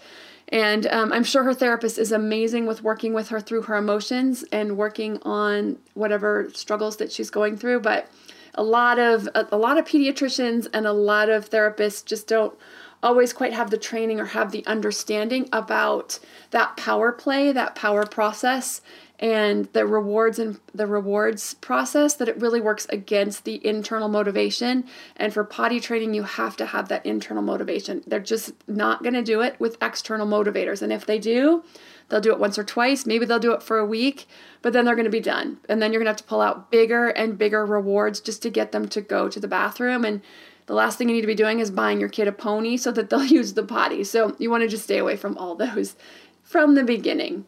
And 0.50 0.88
um, 0.88 1.12
I'm 1.12 1.24
sure 1.24 1.44
her 1.44 1.54
therapist 1.54 1.98
is 1.98 2.12
amazing 2.12 2.66
with 2.66 2.82
working 2.82 3.14
with 3.14 3.30
her 3.30 3.40
through 3.40 3.64
her 3.64 3.76
emotions 3.76 4.44
and 4.52 4.78
working 4.78 5.20
on 5.24 5.78
whatever 5.94 6.50
struggles 6.54 6.98
that 6.98 7.12
she's 7.12 7.30
going 7.30 7.58
through. 7.58 7.82
But 7.82 8.10
a 8.56 8.64
lot 8.64 8.98
of 8.98 9.28
a, 9.36 9.48
a 9.52 9.58
lot 9.58 9.78
of 9.78 9.86
pediatricians 9.86 10.68
and 10.74 10.88
a 10.88 10.94
lot 10.94 11.30
of 11.30 11.50
therapists 11.50 12.04
just 12.04 12.28
don't 12.28 12.58
always 13.04 13.34
quite 13.34 13.54
have 13.54 13.70
the 13.70 13.78
training 13.78 14.20
or 14.20 14.26
have 14.26 14.52
the 14.52 14.66
understanding 14.66 15.48
about 15.52 16.20
that 16.52 16.78
power 16.78 17.12
play, 17.12 17.52
that 17.52 17.76
power 17.76 18.06
process, 18.06 18.82
and 19.20 19.66
the 19.74 19.86
rewards 19.86 20.38
and 20.38 20.60
the 20.74 20.86
rewards 20.86 21.56
process 21.56 22.14
that 22.16 22.28
it 22.28 22.40
really 22.40 22.62
works 22.62 22.86
against 22.90 23.46
the 23.46 23.66
internal 23.66 24.08
motivation. 24.08 24.86
And 25.16 25.34
for 25.34 25.44
potty 25.44 25.80
training, 25.80 26.14
you 26.14 26.24
have 26.24 26.56
to 26.58 26.68
have 26.68 26.88
that 26.90 27.06
internal 27.06 27.42
motivation. 27.42 28.04
They're 28.06 28.20
just 28.20 28.54
not 28.68 29.02
going 29.02 29.16
to 29.16 29.24
do 29.24 29.42
it 29.42 29.60
with 29.60 29.82
external 29.82 30.28
motivators. 30.28 30.82
And 30.82 30.94
if 30.94 31.06
they 31.06 31.18
do, 31.18 31.64
they'll 32.10 32.22
do 32.22 32.32
it 32.32 32.40
once 32.40 32.60
or 32.60 32.64
twice. 32.64 33.08
Maybe 33.08 33.26
they'll 33.26 33.40
do 33.40 33.54
it 33.54 33.64
for 33.64 33.80
a 33.80 33.86
week, 33.86 34.28
but 34.62 34.74
then 34.74 34.86
they're 34.86 34.96
going 34.96 35.06
to 35.06 35.12
be 35.12 35.20
done. 35.20 35.58
And 35.68 35.82
then 35.82 35.92
you're 35.92 36.00
going 36.00 36.06
to 36.06 36.12
have 36.12 36.18
to 36.18 36.24
pull 36.24 36.42
out 36.42 36.70
bigger 36.70 37.08
and 37.08 37.40
bigger 37.40 37.66
rewards 37.66 38.20
just 38.20 38.44
to 38.44 38.52
get 38.52 38.72
them 38.72 38.88
to 38.90 39.02
go 39.02 39.30
to 39.30 39.40
the 39.40 39.48
bathroom. 39.48 40.06
And 40.06 40.22
the 40.68 40.74
last 40.74 40.98
thing 40.98 41.10
you 41.10 41.16
need 41.16 41.22
to 41.22 41.28
be 41.28 41.36
doing 41.36 41.60
is 41.60 41.72
buying 41.72 42.00
your 42.00 42.10
kid 42.10 42.28
a 42.28 42.32
pony 42.32 42.78
so 42.78 42.92
that 42.92 43.10
they'll 43.10 43.24
use 43.40 43.54
the 43.54 43.64
potty. 43.64 44.04
So 44.04 44.36
you 44.38 44.52
want 44.52 44.62
to 44.62 44.68
just 44.68 44.84
stay 44.84 45.00
away 45.00 45.16
from 45.18 45.38
all 45.38 45.56
those 45.56 45.96
from 46.44 46.76
the 46.76 46.84
beginning. 46.84 47.46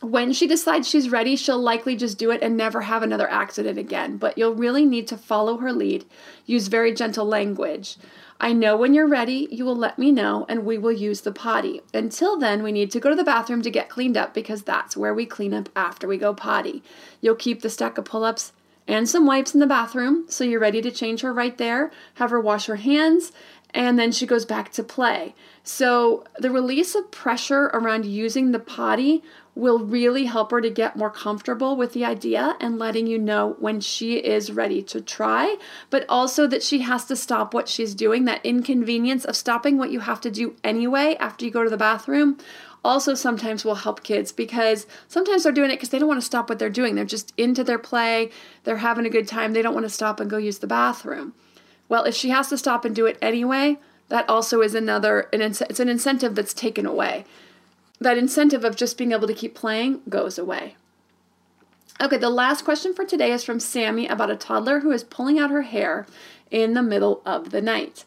When 0.00 0.32
she 0.32 0.46
decides 0.46 0.86
she's 0.88 1.08
ready, 1.08 1.36
she'll 1.36 1.58
likely 1.58 1.96
just 1.96 2.18
do 2.18 2.30
it 2.30 2.42
and 2.42 2.56
never 2.56 2.82
have 2.82 3.02
another 3.02 3.30
accident 3.30 3.78
again. 3.78 4.18
But 4.18 4.36
you'll 4.36 4.54
really 4.54 4.84
need 4.84 5.08
to 5.08 5.16
follow 5.16 5.56
her 5.58 5.72
lead, 5.72 6.04
use 6.44 6.68
very 6.68 6.92
gentle 6.92 7.24
language. 7.24 7.96
I 8.38 8.52
know 8.52 8.76
when 8.76 8.92
you're 8.92 9.08
ready, 9.08 9.48
you 9.50 9.64
will 9.64 9.76
let 9.76 9.98
me 9.98 10.12
know 10.12 10.44
and 10.50 10.66
we 10.66 10.76
will 10.76 10.92
use 10.92 11.22
the 11.22 11.32
potty. 11.32 11.80
Until 11.94 12.38
then, 12.38 12.62
we 12.62 12.72
need 12.72 12.90
to 12.90 13.00
go 13.00 13.08
to 13.08 13.16
the 13.16 13.24
bathroom 13.24 13.62
to 13.62 13.70
get 13.70 13.88
cleaned 13.88 14.18
up 14.18 14.34
because 14.34 14.62
that's 14.62 14.96
where 14.96 15.14
we 15.14 15.24
clean 15.24 15.54
up 15.54 15.70
after 15.74 16.06
we 16.06 16.18
go 16.18 16.34
potty. 16.34 16.82
You'll 17.22 17.34
keep 17.34 17.62
the 17.62 17.70
stack 17.70 17.96
of 17.96 18.04
pull 18.04 18.24
ups 18.24 18.52
and 18.88 19.08
some 19.08 19.26
wipes 19.26 19.54
in 19.54 19.60
the 19.60 19.66
bathroom. 19.66 20.24
So 20.28 20.44
you're 20.44 20.60
ready 20.60 20.82
to 20.82 20.90
change 20.90 21.20
her 21.22 21.32
right 21.32 21.56
there, 21.56 21.90
have 22.14 22.30
her 22.30 22.40
wash 22.40 22.66
her 22.66 22.76
hands, 22.76 23.32
and 23.70 23.98
then 23.98 24.12
she 24.12 24.26
goes 24.26 24.44
back 24.44 24.72
to 24.72 24.82
play. 24.82 25.34
So 25.62 26.24
the 26.38 26.50
release 26.50 26.94
of 26.94 27.10
pressure 27.10 27.64
around 27.74 28.06
using 28.06 28.52
the 28.52 28.58
potty 28.58 29.22
will 29.56 29.78
really 29.78 30.26
help 30.26 30.50
her 30.50 30.60
to 30.60 30.70
get 30.70 30.96
more 30.96 31.10
comfortable 31.10 31.76
with 31.76 31.94
the 31.94 32.04
idea 32.04 32.56
and 32.60 32.78
letting 32.78 33.06
you 33.06 33.18
know 33.18 33.56
when 33.58 33.80
she 33.80 34.18
is 34.18 34.52
ready 34.52 34.82
to 34.82 35.00
try, 35.00 35.56
but 35.88 36.04
also 36.08 36.46
that 36.46 36.62
she 36.62 36.80
has 36.80 37.06
to 37.06 37.16
stop 37.16 37.54
what 37.54 37.66
she's 37.66 37.94
doing, 37.94 38.26
that 38.26 38.44
inconvenience 38.44 39.24
of 39.24 39.34
stopping 39.34 39.78
what 39.78 39.90
you 39.90 40.00
have 40.00 40.20
to 40.20 40.30
do 40.30 40.54
anyway 40.62 41.16
after 41.18 41.44
you 41.44 41.50
go 41.50 41.64
to 41.64 41.70
the 41.70 41.76
bathroom 41.76 42.36
also 42.86 43.14
sometimes 43.14 43.64
will 43.64 43.74
help 43.74 44.02
kids 44.02 44.32
because 44.32 44.86
sometimes 45.08 45.42
they're 45.42 45.52
doing 45.52 45.70
it 45.70 45.74
because 45.74 45.90
they 45.90 45.98
don't 45.98 46.08
want 46.08 46.20
to 46.20 46.26
stop 46.26 46.48
what 46.48 46.58
they're 46.58 46.70
doing. 46.70 46.94
They're 46.94 47.04
just 47.04 47.32
into 47.36 47.62
their 47.64 47.78
play, 47.78 48.30
they're 48.64 48.78
having 48.78 49.06
a 49.06 49.10
good 49.10 49.28
time, 49.28 49.52
they 49.52 49.62
don't 49.62 49.74
want 49.74 49.84
to 49.84 49.90
stop 49.90 50.20
and 50.20 50.30
go 50.30 50.36
use 50.38 50.58
the 50.58 50.66
bathroom. 50.66 51.34
Well, 51.88 52.04
if 52.04 52.14
she 52.14 52.30
has 52.30 52.48
to 52.48 52.58
stop 52.58 52.84
and 52.84 52.94
do 52.94 53.06
it 53.06 53.18
anyway, 53.20 53.78
that 54.08 54.28
also 54.28 54.60
is 54.60 54.74
another 54.74 55.28
an 55.32 55.40
it's 55.42 55.80
an 55.80 55.88
incentive 55.88 56.34
that's 56.34 56.54
taken 56.54 56.86
away. 56.86 57.24
That 58.00 58.18
incentive 58.18 58.64
of 58.64 58.76
just 58.76 58.98
being 58.98 59.12
able 59.12 59.26
to 59.26 59.34
keep 59.34 59.54
playing 59.54 60.02
goes 60.08 60.38
away. 60.38 60.76
Okay, 62.00 62.18
the 62.18 62.30
last 62.30 62.64
question 62.64 62.92
for 62.92 63.04
today 63.04 63.32
is 63.32 63.42
from 63.42 63.58
Sammy 63.58 64.06
about 64.06 64.30
a 64.30 64.36
toddler 64.36 64.80
who 64.80 64.90
is 64.90 65.02
pulling 65.02 65.38
out 65.38 65.50
her 65.50 65.62
hair 65.62 66.06
in 66.50 66.74
the 66.74 66.82
middle 66.82 67.22
of 67.24 67.50
the 67.50 67.62
night. 67.62 68.04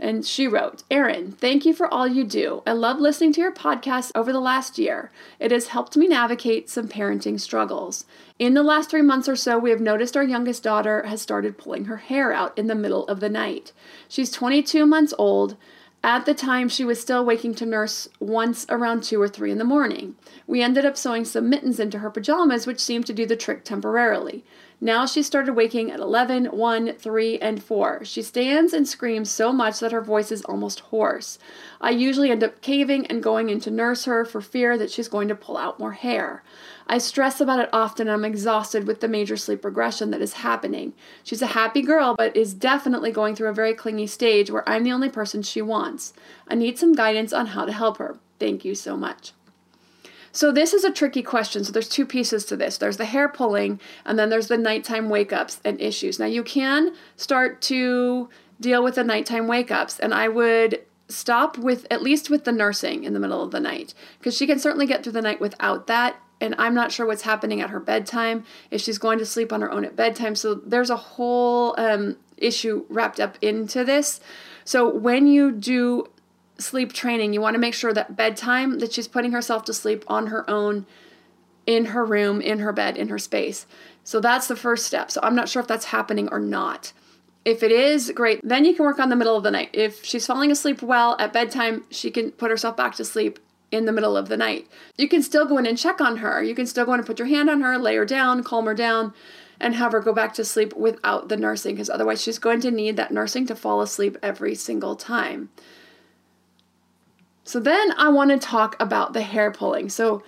And 0.00 0.24
she 0.24 0.46
wrote, 0.46 0.84
Erin, 0.90 1.32
thank 1.32 1.64
you 1.64 1.74
for 1.74 1.92
all 1.92 2.06
you 2.06 2.22
do. 2.22 2.62
I 2.64 2.72
love 2.72 3.00
listening 3.00 3.32
to 3.32 3.40
your 3.40 3.52
podcast 3.52 4.12
over 4.14 4.32
the 4.32 4.40
last 4.40 4.78
year. 4.78 5.10
It 5.40 5.50
has 5.50 5.68
helped 5.68 5.96
me 5.96 6.06
navigate 6.06 6.70
some 6.70 6.88
parenting 6.88 7.40
struggles. 7.40 8.06
In 8.38 8.54
the 8.54 8.62
last 8.62 8.90
three 8.90 9.02
months 9.02 9.28
or 9.28 9.34
so, 9.34 9.58
we 9.58 9.70
have 9.70 9.80
noticed 9.80 10.16
our 10.16 10.22
youngest 10.22 10.62
daughter 10.62 11.02
has 11.02 11.20
started 11.20 11.58
pulling 11.58 11.86
her 11.86 11.96
hair 11.96 12.32
out 12.32 12.56
in 12.56 12.68
the 12.68 12.76
middle 12.76 13.08
of 13.08 13.18
the 13.18 13.28
night. 13.28 13.72
She's 14.08 14.30
22 14.30 14.86
months 14.86 15.12
old. 15.18 15.56
At 16.04 16.26
the 16.26 16.34
time, 16.34 16.68
she 16.68 16.84
was 16.84 17.00
still 17.00 17.24
waking 17.24 17.56
to 17.56 17.66
nurse 17.66 18.08
once 18.20 18.64
around 18.68 19.02
2 19.02 19.20
or 19.20 19.28
3 19.28 19.50
in 19.50 19.58
the 19.58 19.64
morning. 19.64 20.14
We 20.46 20.62
ended 20.62 20.84
up 20.84 20.96
sewing 20.96 21.24
some 21.24 21.50
mittens 21.50 21.80
into 21.80 21.98
her 21.98 22.10
pajamas, 22.10 22.66
which 22.66 22.80
seemed 22.80 23.06
to 23.06 23.12
do 23.12 23.26
the 23.26 23.36
trick 23.36 23.64
temporarily. 23.64 24.44
Now 24.80 25.06
she 25.06 25.24
started 25.24 25.54
waking 25.54 25.90
at 25.90 25.98
11, 25.98 26.46
1, 26.46 26.92
3, 26.92 27.38
and 27.40 27.60
4. 27.60 28.04
She 28.04 28.22
stands 28.22 28.72
and 28.72 28.86
screams 28.86 29.28
so 29.28 29.52
much 29.52 29.80
that 29.80 29.90
her 29.90 30.00
voice 30.00 30.30
is 30.30 30.44
almost 30.44 30.80
hoarse. 30.80 31.36
I 31.80 31.90
usually 31.90 32.30
end 32.30 32.44
up 32.44 32.60
caving 32.60 33.06
and 33.08 33.20
going 33.20 33.50
in 33.50 33.58
to 33.60 33.70
nurse 33.72 34.04
her 34.04 34.24
for 34.24 34.40
fear 34.40 34.78
that 34.78 34.92
she's 34.92 35.08
going 35.08 35.26
to 35.28 35.34
pull 35.34 35.56
out 35.56 35.80
more 35.80 35.92
hair. 35.92 36.44
I 36.88 36.98
stress 36.98 37.40
about 37.40 37.60
it 37.60 37.68
often 37.72 38.08
and 38.08 38.14
I'm 38.14 38.24
exhausted 38.24 38.86
with 38.86 39.00
the 39.00 39.08
major 39.08 39.36
sleep 39.36 39.64
regression 39.64 40.10
that 40.10 40.22
is 40.22 40.34
happening. 40.34 40.94
She's 41.22 41.42
a 41.42 41.48
happy 41.48 41.82
girl, 41.82 42.14
but 42.16 42.34
is 42.34 42.54
definitely 42.54 43.12
going 43.12 43.36
through 43.36 43.48
a 43.48 43.54
very 43.54 43.74
clingy 43.74 44.06
stage 44.06 44.50
where 44.50 44.66
I'm 44.66 44.84
the 44.84 44.92
only 44.92 45.10
person 45.10 45.42
she 45.42 45.60
wants. 45.60 46.14
I 46.48 46.54
need 46.54 46.78
some 46.78 46.94
guidance 46.94 47.32
on 47.32 47.48
how 47.48 47.66
to 47.66 47.72
help 47.72 47.98
her. 47.98 48.18
Thank 48.38 48.64
you 48.64 48.74
so 48.74 48.96
much. 48.96 49.32
So 50.32 50.50
this 50.50 50.72
is 50.72 50.84
a 50.84 50.92
tricky 50.92 51.22
question. 51.22 51.64
So 51.64 51.72
there's 51.72 51.88
two 51.88 52.06
pieces 52.06 52.44
to 52.46 52.56
this. 52.56 52.78
There's 52.78 52.96
the 52.96 53.04
hair 53.04 53.28
pulling 53.28 53.80
and 54.04 54.18
then 54.18 54.30
there's 54.30 54.48
the 54.48 54.58
nighttime 54.58 55.10
wake 55.10 55.32
ups 55.32 55.60
and 55.64 55.80
issues. 55.80 56.18
Now 56.18 56.26
you 56.26 56.42
can 56.42 56.94
start 57.16 57.60
to 57.62 58.30
deal 58.60 58.82
with 58.82 58.94
the 58.94 59.04
nighttime 59.04 59.46
wake 59.46 59.70
ups 59.70 59.98
and 59.98 60.14
I 60.14 60.28
would 60.28 60.82
stop 61.08 61.58
with 61.58 61.86
at 61.90 62.02
least 62.02 62.28
with 62.30 62.44
the 62.44 62.52
nursing 62.52 63.04
in 63.04 63.14
the 63.14 63.20
middle 63.20 63.42
of 63.42 63.50
the 63.50 63.60
night 63.60 63.94
because 64.18 64.36
she 64.36 64.46
can 64.46 64.58
certainly 64.58 64.86
get 64.86 65.02
through 65.02 65.12
the 65.12 65.22
night 65.22 65.40
without 65.40 65.86
that 65.86 66.16
and 66.40 66.54
I'm 66.58 66.74
not 66.74 66.92
sure 66.92 67.06
what's 67.06 67.22
happening 67.22 67.60
at 67.60 67.70
her 67.70 67.80
bedtime 67.80 68.44
if 68.70 68.80
she's 68.80 68.98
going 68.98 69.18
to 69.18 69.26
sleep 69.26 69.52
on 69.52 69.60
her 69.60 69.70
own 69.70 69.84
at 69.84 69.96
bedtime. 69.96 70.34
So 70.34 70.54
there's 70.54 70.90
a 70.90 70.96
whole 70.96 71.74
um, 71.78 72.16
issue 72.36 72.84
wrapped 72.88 73.20
up 73.20 73.36
into 73.42 73.84
this. 73.84 74.20
So 74.64 74.88
when 74.88 75.26
you 75.26 75.50
do 75.50 76.06
sleep 76.58 76.92
training, 76.92 77.32
you 77.32 77.40
want 77.40 77.54
to 77.54 77.60
make 77.60 77.74
sure 77.74 77.92
that 77.92 78.16
bedtime 78.16 78.78
that 78.78 78.92
she's 78.92 79.08
putting 79.08 79.32
herself 79.32 79.64
to 79.64 79.74
sleep 79.74 80.04
on 80.06 80.28
her 80.28 80.48
own 80.48 80.86
in 81.66 81.86
her 81.86 82.04
room, 82.04 82.40
in 82.40 82.60
her 82.60 82.72
bed, 82.72 82.96
in 82.96 83.08
her 83.08 83.18
space. 83.18 83.66
So 84.04 84.20
that's 84.20 84.46
the 84.46 84.56
first 84.56 84.86
step. 84.86 85.10
So 85.10 85.20
I'm 85.22 85.34
not 85.34 85.48
sure 85.48 85.60
if 85.60 85.68
that's 85.68 85.86
happening 85.86 86.28
or 86.30 86.38
not. 86.38 86.92
If 87.44 87.62
it 87.62 87.72
is, 87.72 88.10
great. 88.14 88.40
Then 88.42 88.64
you 88.64 88.74
can 88.74 88.84
work 88.84 88.98
on 88.98 89.10
the 89.10 89.16
middle 89.16 89.36
of 89.36 89.42
the 89.42 89.50
night. 89.50 89.70
If 89.72 90.04
she's 90.04 90.26
falling 90.26 90.50
asleep 90.50 90.82
well 90.82 91.16
at 91.18 91.32
bedtime, 91.32 91.84
she 91.90 92.10
can 92.10 92.30
put 92.32 92.50
herself 92.50 92.76
back 92.76 92.94
to 92.96 93.04
sleep 93.04 93.38
in 93.70 93.84
the 93.84 93.92
middle 93.92 94.16
of 94.16 94.28
the 94.28 94.36
night. 94.36 94.66
You 94.96 95.08
can 95.08 95.22
still 95.22 95.46
go 95.46 95.58
in 95.58 95.66
and 95.66 95.76
check 95.76 96.00
on 96.00 96.18
her. 96.18 96.42
You 96.42 96.54
can 96.54 96.66
still 96.66 96.84
go 96.84 96.94
in 96.94 97.00
and 97.00 97.06
put 97.06 97.18
your 97.18 97.28
hand 97.28 97.50
on 97.50 97.60
her, 97.60 97.78
lay 97.78 97.96
her 97.96 98.04
down, 98.04 98.42
calm 98.42 98.66
her 98.66 98.74
down, 98.74 99.12
and 99.60 99.74
have 99.74 99.92
her 99.92 100.00
go 100.00 100.12
back 100.12 100.34
to 100.34 100.44
sleep 100.44 100.74
without 100.74 101.28
the 101.28 101.36
nursing 101.36 101.74
because 101.74 101.90
otherwise 101.90 102.22
she's 102.22 102.38
going 102.38 102.60
to 102.60 102.70
need 102.70 102.96
that 102.96 103.12
nursing 103.12 103.46
to 103.46 103.56
fall 103.56 103.80
asleep 103.80 104.16
every 104.22 104.54
single 104.54 104.96
time. 104.96 105.50
So 107.44 107.60
then 107.60 107.92
I 107.98 108.08
want 108.08 108.30
to 108.30 108.38
talk 108.38 108.76
about 108.80 109.12
the 109.12 109.22
hair 109.22 109.50
pulling. 109.50 109.88
So 109.88 110.22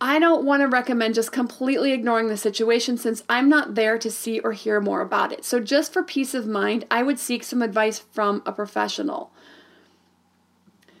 I 0.00 0.18
don't 0.18 0.44
want 0.44 0.60
to 0.60 0.68
recommend 0.68 1.14
just 1.14 1.32
completely 1.32 1.92
ignoring 1.92 2.28
the 2.28 2.36
situation 2.36 2.98
since 2.98 3.22
I'm 3.30 3.48
not 3.48 3.74
there 3.74 3.96
to 3.98 4.10
see 4.10 4.40
or 4.40 4.52
hear 4.52 4.78
more 4.78 5.00
about 5.00 5.32
it. 5.32 5.44
So, 5.44 5.58
just 5.58 5.90
for 5.92 6.02
peace 6.02 6.34
of 6.34 6.46
mind, 6.46 6.84
I 6.90 7.02
would 7.02 7.18
seek 7.18 7.42
some 7.42 7.62
advice 7.62 7.98
from 7.98 8.42
a 8.44 8.52
professional. 8.52 9.32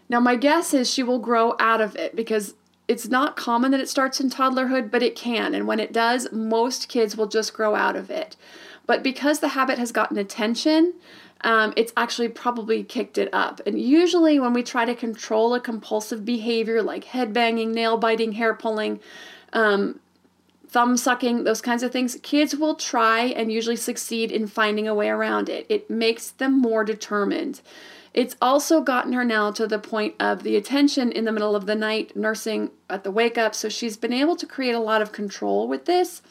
Now, 0.08 0.20
my 0.20 0.36
guess 0.36 0.72
is 0.72 0.92
she 0.92 1.02
will 1.02 1.18
grow 1.18 1.56
out 1.58 1.80
of 1.80 1.96
it 1.96 2.14
because 2.14 2.54
it's 2.88 3.08
not 3.08 3.36
common 3.36 3.72
that 3.72 3.80
it 3.80 3.88
starts 3.88 4.20
in 4.20 4.30
toddlerhood, 4.30 4.90
but 4.90 5.02
it 5.02 5.16
can. 5.16 5.54
And 5.54 5.66
when 5.66 5.80
it 5.80 5.92
does, 5.92 6.30
most 6.30 6.88
kids 6.88 7.16
will 7.16 7.26
just 7.26 7.52
grow 7.52 7.74
out 7.74 7.96
of 7.96 8.10
it. 8.10 8.36
But 8.86 9.02
because 9.02 9.40
the 9.40 9.48
habit 9.48 9.78
has 9.78 9.90
gotten 9.90 10.16
attention, 10.16 10.94
um, 11.40 11.72
it's 11.76 11.92
actually 11.96 12.28
probably 12.28 12.84
kicked 12.84 13.18
it 13.18 13.28
up. 13.32 13.60
And 13.66 13.80
usually, 13.80 14.38
when 14.38 14.52
we 14.52 14.62
try 14.62 14.84
to 14.84 14.94
control 14.94 15.54
a 15.54 15.60
compulsive 15.60 16.24
behavior 16.24 16.82
like 16.82 17.04
head 17.04 17.32
banging, 17.32 17.72
nail 17.72 17.96
biting, 17.98 18.32
hair 18.32 18.54
pulling, 18.54 19.00
um, 19.52 20.00
thumb 20.68 20.96
sucking, 20.96 21.44
those 21.44 21.60
kinds 21.60 21.82
of 21.82 21.92
things, 21.92 22.16
kids 22.22 22.54
will 22.56 22.74
try 22.74 23.24
and 23.24 23.52
usually 23.52 23.76
succeed 23.76 24.30
in 24.30 24.46
finding 24.46 24.86
a 24.86 24.94
way 24.94 25.08
around 25.08 25.48
it. 25.48 25.66
It 25.68 25.90
makes 25.90 26.30
them 26.30 26.60
more 26.60 26.84
determined. 26.84 27.60
It's 28.16 28.34
also 28.40 28.80
gotten 28.80 29.12
her 29.12 29.24
now 29.24 29.50
to 29.52 29.66
the 29.66 29.78
point 29.78 30.14
of 30.18 30.42
the 30.42 30.56
attention 30.56 31.12
in 31.12 31.26
the 31.26 31.32
middle 31.32 31.54
of 31.54 31.66
the 31.66 31.74
night, 31.74 32.16
nursing 32.16 32.70
at 32.88 33.04
the 33.04 33.10
wake 33.10 33.36
up. 33.36 33.54
So 33.54 33.68
she's 33.68 33.98
been 33.98 34.14
able 34.14 34.36
to 34.36 34.46
create 34.46 34.74
a 34.74 34.80
lot 34.80 35.02
of 35.02 35.12
control 35.12 35.68
with 35.68 35.84
this. 35.84 36.22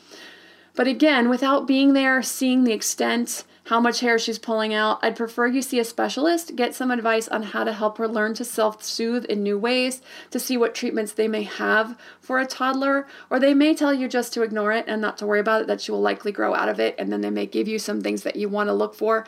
But 0.74 0.88
again, 0.88 1.30
without 1.30 1.68
being 1.68 1.94
there, 1.94 2.24
seeing 2.24 2.64
the 2.64 2.74
extent, 2.74 3.44
how 3.66 3.80
much 3.80 4.00
hair 4.00 4.20
she's 4.20 4.38
pulling 4.38 4.74
out, 4.74 5.00
I'd 5.02 5.16
prefer 5.16 5.48
you 5.48 5.62
see 5.62 5.80
a 5.80 5.84
specialist, 5.84 6.56
get 6.56 6.76
some 6.76 6.92
advice 6.92 7.28
on 7.28 7.42
how 7.42 7.64
to 7.64 7.74
help 7.74 7.98
her 7.98 8.08
learn 8.08 8.34
to 8.36 8.46
self 8.46 8.84
soothe 8.84 9.26
in 9.26 9.42
new 9.42 9.58
ways, 9.58 10.02
to 10.32 10.40
see 10.40 10.58
what 10.58 10.76
treatments 10.76 11.14
they 11.14 11.28
may 11.28 11.44
have 11.44 11.98
for 12.20 12.40
a 12.40 12.46
toddler, 12.46 13.08
or 13.30 13.40
they 13.40 13.54
may 13.54 13.74
tell 13.74 13.94
you 13.94 14.08
just 14.08 14.34
to 14.34 14.44
ignore 14.44 14.72
it 14.72 14.86
and 14.88 15.02
not 15.02 15.18
to 15.20 15.26
worry 15.26 15.40
about 15.40 15.62
it, 15.62 15.68
that 15.68 15.82
she 15.82 15.92
will 15.92 16.02
likely 16.02 16.32
grow 16.32 16.54
out 16.54 16.70
of 16.70 16.80
it, 16.80 16.96
and 17.00 17.12
then 17.12 17.22
they 17.22 17.30
may 17.32 17.46
give 17.46 17.68
you 17.68 17.80
some 17.80 18.02
things 18.02 18.24
that 18.24 18.36
you 18.36 18.50
want 18.50 18.70
to 18.70 18.74
look 18.74 18.94
for 18.94 19.26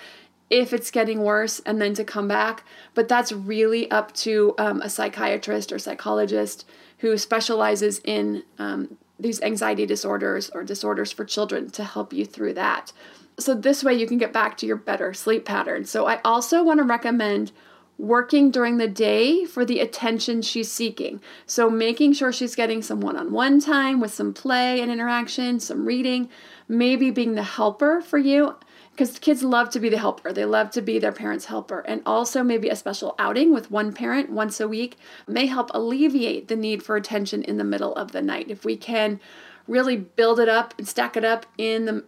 if 0.49 0.73
it's 0.73 0.91
getting 0.91 1.21
worse 1.21 1.59
and 1.65 1.81
then 1.81 1.93
to 1.95 2.03
come 2.03 2.27
back. 2.27 2.63
But 2.93 3.07
that's 3.07 3.31
really 3.31 3.89
up 3.91 4.13
to 4.15 4.55
um, 4.57 4.81
a 4.81 4.89
psychiatrist 4.89 5.71
or 5.71 5.79
psychologist 5.79 6.65
who 6.99 7.17
specializes 7.17 7.99
in 8.03 8.43
um, 8.57 8.97
these 9.19 9.41
anxiety 9.41 9.85
disorders 9.85 10.49
or 10.51 10.63
disorders 10.63 11.11
for 11.11 11.25
children 11.25 11.69
to 11.71 11.83
help 11.83 12.13
you 12.13 12.25
through 12.25 12.53
that 12.53 12.91
so 13.39 13.53
this 13.53 13.83
way 13.83 13.93
you 13.93 14.07
can 14.07 14.17
get 14.17 14.33
back 14.33 14.57
to 14.57 14.65
your 14.65 14.75
better 14.75 15.13
sleep 15.13 15.45
pattern. 15.45 15.85
So 15.85 16.07
I 16.07 16.19
also 16.25 16.63
want 16.63 16.79
to 16.79 16.83
recommend 16.83 17.51
working 17.97 18.51
during 18.51 18.77
the 18.77 18.87
day 18.87 19.45
for 19.45 19.65
the 19.65 19.79
attention 19.79 20.41
she's 20.41 20.71
seeking. 20.71 21.19
So 21.45 21.69
making 21.69 22.13
sure 22.13 22.31
she's 22.31 22.55
getting 22.55 22.81
some 22.81 23.01
one-on-one 23.01 23.59
time 23.59 23.99
with 23.99 24.13
some 24.13 24.33
play 24.33 24.81
and 24.81 24.91
interaction, 24.91 25.59
some 25.59 25.85
reading, 25.85 26.29
maybe 26.67 27.09
being 27.09 27.35
the 27.35 27.43
helper 27.43 28.01
for 28.01 28.17
you 28.17 28.55
because 28.97 29.19
kids 29.19 29.43
love 29.43 29.69
to 29.69 29.79
be 29.79 29.89
the 29.89 29.99
helper. 29.99 30.33
They 30.33 30.45
love 30.45 30.71
to 30.71 30.81
be 30.81 30.97
their 30.97 31.11
parents' 31.11 31.45
helper. 31.45 31.81
And 31.81 32.01
also, 32.03 32.41
maybe 32.41 32.67
a 32.69 32.75
special 32.75 33.13
outing 33.19 33.53
with 33.53 33.69
one 33.69 33.93
parent 33.93 34.31
once 34.31 34.59
a 34.59 34.67
week 34.67 34.97
may 35.27 35.45
help 35.45 35.69
alleviate 35.71 36.47
the 36.47 36.55
need 36.55 36.81
for 36.81 36.95
attention 36.95 37.43
in 37.43 37.57
the 37.57 37.63
middle 37.63 37.93
of 37.93 38.11
the 38.11 38.23
night. 38.23 38.49
If 38.49 38.65
we 38.65 38.75
can 38.75 39.19
really 39.67 39.97
build 39.97 40.39
it 40.39 40.49
up 40.49 40.73
and 40.79 40.87
stack 40.87 41.15
it 41.15 41.23
up 41.23 41.45
in 41.59 41.85
the 41.85 42.05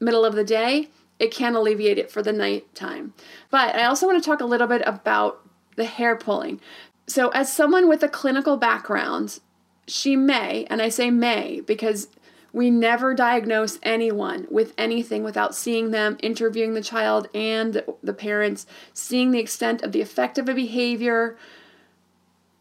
middle 0.00 0.24
of 0.24 0.34
the 0.34 0.44
day, 0.44 0.88
it 1.18 1.30
can 1.30 1.54
alleviate 1.54 1.98
it 1.98 2.10
for 2.10 2.22
the 2.22 2.32
nighttime. 2.32 3.12
But 3.50 3.76
I 3.76 3.84
also 3.84 4.06
want 4.06 4.22
to 4.22 4.26
talk 4.26 4.40
a 4.40 4.46
little 4.46 4.66
bit 4.66 4.80
about 4.86 5.46
the 5.76 5.84
hair 5.84 6.16
pulling. 6.16 6.58
So, 7.06 7.28
as 7.30 7.52
someone 7.52 7.86
with 7.86 8.02
a 8.02 8.08
clinical 8.08 8.56
background, 8.56 9.40
she 9.86 10.16
may, 10.16 10.64
and 10.70 10.80
I 10.80 10.88
say 10.88 11.10
may 11.10 11.60
because 11.60 12.08
we 12.52 12.70
never 12.70 13.14
diagnose 13.14 13.78
anyone 13.82 14.46
with 14.50 14.72
anything 14.78 15.22
without 15.22 15.54
seeing 15.54 15.90
them, 15.90 16.16
interviewing 16.22 16.74
the 16.74 16.82
child 16.82 17.28
and 17.34 17.84
the 18.02 18.14
parents, 18.14 18.66
seeing 18.92 19.30
the 19.30 19.38
extent 19.38 19.82
of 19.82 19.92
the 19.92 20.00
effect 20.00 20.38
of 20.38 20.48
a 20.48 20.54
behavior, 20.54 21.36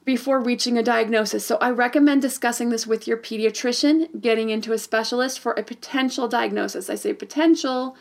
before 0.07 0.39
reaching 0.39 0.77
a 0.77 0.83
diagnosis. 0.83 1.45
So 1.45 1.57
I 1.57 1.69
recommend 1.69 2.21
discussing 2.21 2.69
this 2.69 2.87
with 2.87 3.09
your 3.09 3.17
pediatrician, 3.17 4.21
getting 4.21 4.49
into 4.49 4.71
a 4.71 4.77
specialist 4.77 5.37
for 5.37 5.51
a 5.51 5.63
potential 5.63 6.29
diagnosis. 6.29 6.89
I 6.89 6.95
say 6.95 7.11
potential 7.13 7.97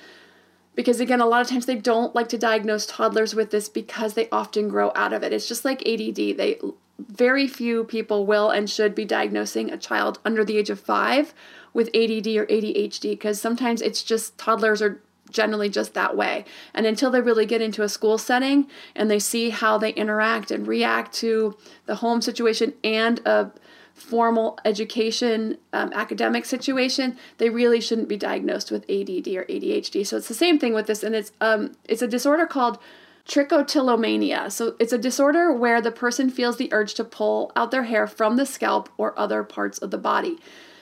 because 0.77 1.01
again 1.01 1.21
a 1.21 1.27
lot 1.27 1.41
of 1.41 1.49
times 1.49 1.67
they 1.67 1.75
don't 1.75 2.15
like 2.15 2.29
to 2.29 2.39
diagnose 2.39 2.87
toddlers 2.87 3.35
with 3.35 3.51
this 3.51 3.69
because 3.69 4.15
they 4.15 4.29
often 4.31 4.69
grow 4.69 4.93
out 4.95 5.13
of 5.13 5.25
it. 5.25 5.33
It's 5.33 5.49
just 5.49 5.65
like 5.65 5.85
ADD. 5.85 6.15
They 6.15 6.61
very 6.99 7.49
few 7.49 7.83
people 7.83 8.25
will 8.25 8.51
and 8.51 8.71
should 8.71 8.95
be 8.95 9.05
diagnosing 9.05 9.73
a 9.73 9.77
child 9.77 10.21
under 10.25 10.45
the 10.45 10.59
age 10.59 10.71
of 10.71 10.79
5 10.79 11.35
with 11.77 11.89
ADD 11.89 12.27
or 12.29 12.47
ADHD 12.47 13.11
because 13.11 13.39
sometimes 13.41 13.83
it's 13.83 14.03
just 14.03 14.37
toddlers 14.39 14.81
are 14.81 15.01
generally 15.31 15.69
just 15.69 15.93
that 15.93 16.17
way. 16.17 16.45
And 16.73 16.87
until 16.87 17.11
they 17.11 17.21
really 17.21 17.45
get 17.45 17.61
into 17.61 17.83
a 17.83 17.89
school 17.89 18.17
setting 18.17 18.67
and 18.95 19.11
they 19.11 19.19
see 19.19 19.51
how 19.51 19.77
they 19.77 19.91
interact 19.91 20.51
and 20.51 20.67
react 20.67 21.13
to 21.17 21.57
the 21.85 21.97
home 21.97 22.23
situation 22.23 22.73
and 22.83 23.21
a 23.27 23.53
formal 23.93 24.59
education 24.65 25.57
um, 25.73 25.91
academic 25.95 26.45
situation 26.45 27.17
they 27.39 27.49
really 27.49 27.81
shouldn't 27.81 28.11
be 28.11 28.17
diagnosed 28.19 28.71
with 28.71 28.83
add 28.91 29.09
or 29.09 29.47
adhd 29.47 30.07
so 30.07 30.19
it's 30.19 30.29
the 30.29 30.35
same 30.35 30.59
thing 30.59 30.75
with 30.75 30.87
this 30.87 31.03
and 31.03 31.15
it's 31.15 31.33
um, 31.41 31.73
it's 31.89 32.03
a 32.03 32.07
disorder 32.07 32.45
called 32.45 32.79
trichotillomania. 33.27 34.51
So 34.51 34.77
it's 34.79 34.93
a 34.93 34.99
disorder 34.99 35.53
where 35.53 35.81
the 35.81 35.91
person 35.91 36.31
feels 36.31 36.57
the 36.57 36.73
urge 36.73 36.95
to 36.95 37.05
pull 37.05 37.51
out 37.57 37.71
their 37.71 37.85
hair 37.85 38.07
from 38.07 38.37
the 38.37 38.47
scalp 38.47 38.89
or 38.97 39.19
other 39.19 39.43
parts 39.43 39.79
of 39.79 39.91
the 39.91 39.99
body. 39.99 40.39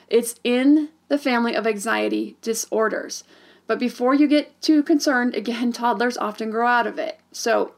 It's 0.09 0.40
in 0.45 0.90
the 1.09 1.19
family 1.19 1.55
of 1.55 1.67
anxiety 1.67 2.37
disorders. 2.43 3.25
But 3.67 3.79
before 3.79 4.14
you 4.14 4.27
get 4.27 4.61
too 4.61 4.83
concerned, 4.83 5.35
again, 5.35 5.73
toddlers 5.75 6.17
often 6.17 6.51
grow 6.51 6.67
out 6.67 6.87
of 6.87 6.99
it. 6.99 7.21
So, 7.33 7.73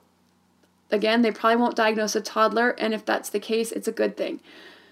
again, 0.90 1.22
they 1.22 1.30
probably 1.30 1.56
won't 1.56 1.76
diagnose 1.76 2.16
a 2.16 2.20
toddler, 2.20 2.70
and 2.70 2.94
if 2.94 3.04
that's 3.04 3.30
the 3.30 3.40
case, 3.40 3.72
it's 3.72 3.88
a 3.88 3.92
good 3.92 4.16
thing. 4.16 4.40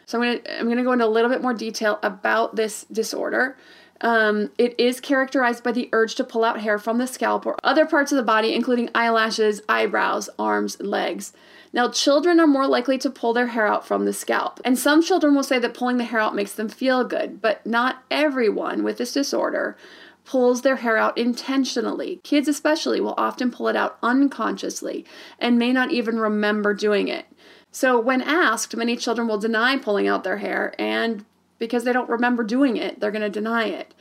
So, 0.06 0.20
I'm 0.20 0.40
gonna, 0.42 0.58
I'm 0.58 0.68
gonna 0.68 0.84
go 0.84 0.92
into 0.92 1.06
a 1.06 1.08
little 1.08 1.30
bit 1.30 1.42
more 1.42 1.54
detail 1.54 1.98
about 2.02 2.56
this 2.56 2.84
disorder. 2.84 3.56
Um, 4.00 4.50
it 4.58 4.78
is 4.78 5.00
characterized 5.00 5.64
by 5.64 5.72
the 5.72 5.88
urge 5.92 6.14
to 6.16 6.24
pull 6.24 6.44
out 6.44 6.60
hair 6.60 6.78
from 6.78 6.98
the 6.98 7.06
scalp 7.06 7.46
or 7.46 7.56
other 7.64 7.86
parts 7.86 8.12
of 8.12 8.16
the 8.16 8.22
body, 8.22 8.54
including 8.54 8.90
eyelashes, 8.94 9.62
eyebrows, 9.68 10.28
arms, 10.38 10.80
legs. 10.80 11.32
Now, 11.74 11.88
children 11.88 12.38
are 12.38 12.46
more 12.46 12.68
likely 12.68 12.98
to 12.98 13.10
pull 13.10 13.32
their 13.32 13.48
hair 13.48 13.66
out 13.66 13.84
from 13.84 14.04
the 14.04 14.12
scalp, 14.12 14.60
and 14.64 14.78
some 14.78 15.02
children 15.02 15.34
will 15.34 15.42
say 15.42 15.58
that 15.58 15.74
pulling 15.74 15.96
the 15.96 16.04
hair 16.04 16.20
out 16.20 16.36
makes 16.36 16.52
them 16.52 16.68
feel 16.68 17.02
good, 17.02 17.42
but 17.42 17.66
not 17.66 18.04
everyone 18.12 18.84
with 18.84 18.96
this 18.96 19.12
disorder 19.12 19.76
pulls 20.24 20.62
their 20.62 20.76
hair 20.76 20.96
out 20.96 21.18
intentionally. 21.18 22.20
Kids, 22.22 22.46
especially, 22.46 23.00
will 23.00 23.16
often 23.18 23.50
pull 23.50 23.66
it 23.66 23.74
out 23.74 23.98
unconsciously 24.04 25.04
and 25.40 25.58
may 25.58 25.72
not 25.72 25.90
even 25.90 26.20
remember 26.20 26.74
doing 26.74 27.08
it. 27.08 27.26
So, 27.72 27.98
when 27.98 28.22
asked, 28.22 28.76
many 28.76 28.96
children 28.96 29.26
will 29.26 29.38
deny 29.38 29.76
pulling 29.76 30.06
out 30.06 30.22
their 30.22 30.38
hair, 30.38 30.76
and 30.78 31.24
because 31.58 31.82
they 31.82 31.92
don't 31.92 32.08
remember 32.08 32.44
doing 32.44 32.76
it, 32.76 33.00
they're 33.00 33.10
going 33.10 33.22
to 33.22 33.28
deny 33.28 33.64
it. 33.64 33.94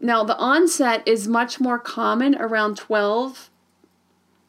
Now, 0.00 0.22
the 0.22 0.38
onset 0.38 1.02
is 1.04 1.26
much 1.26 1.58
more 1.58 1.80
common 1.80 2.36
around 2.36 2.76
12 2.76 3.50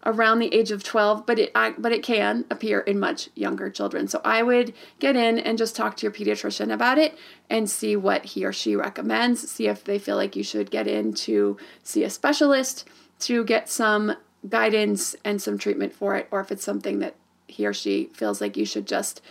around 0.08 0.40
the 0.40 0.54
age 0.56 0.72
of 0.72 0.84
12, 0.84 1.26
but 1.26 1.38
it 1.38 1.54
but 1.54 1.92
it 1.92 2.02
can 2.02 2.46
appear 2.50 2.80
in 2.80 2.98
much 3.00 3.30
younger 3.36 3.70
children. 3.70 4.08
So 4.08 4.22
I 4.24 4.42
would 4.42 4.74
get 5.00 5.18
in 5.18 5.38
and 5.38 5.58
just 5.58 5.76
talk 5.76 5.98
to 5.98 6.04
your 6.04 6.14
pediatrician 6.14 6.74
about 6.74 6.98
it 6.98 7.16
and 7.50 7.70
see 7.70 7.96
what 7.96 8.24
he 8.24 8.46
or 8.46 8.54
she 8.54 8.76
recommends, 8.76 9.52
see 9.52 9.68
if 9.68 9.84
they 9.84 10.00
feel 10.00 10.16
like 10.16 10.36
you 10.36 10.44
should 10.44 10.72
get 10.72 10.88
in 10.88 11.14
to 11.14 11.58
see 11.84 12.04
a 12.04 12.10
specialist 12.10 12.88
to 13.20 13.44
get 13.44 13.70
some 13.70 14.16
guidance 14.48 15.16
and 15.26 15.42
some 15.42 15.58
treatment 15.58 15.94
for 15.94 16.16
it 16.16 16.28
or 16.32 16.40
if 16.40 16.52
it's 16.52 16.64
something 16.64 17.00
that 17.00 17.16
he 17.48 17.66
or 17.66 17.74
she 17.74 18.06
feels 18.14 18.40
like 18.40 18.56
you 18.56 18.66
should 18.66 18.88
just 18.88 19.22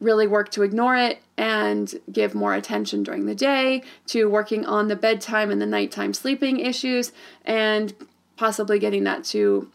really 0.00 0.26
work 0.26 0.50
to 0.50 0.62
ignore 0.62 0.94
it 0.94 1.18
and 1.36 1.94
give 2.12 2.34
more 2.34 2.54
attention 2.54 3.02
during 3.02 3.26
the 3.26 3.34
day 3.34 3.82
to 4.06 4.26
working 4.26 4.64
on 4.64 4.86
the 4.86 4.94
bedtime 4.94 5.50
and 5.50 5.60
the 5.60 5.66
nighttime 5.66 6.14
sleeping 6.14 6.60
issues 6.60 7.10
and 7.44 7.94
possibly 8.36 8.78
getting 8.78 9.04
that 9.04 9.24
to 9.24 9.70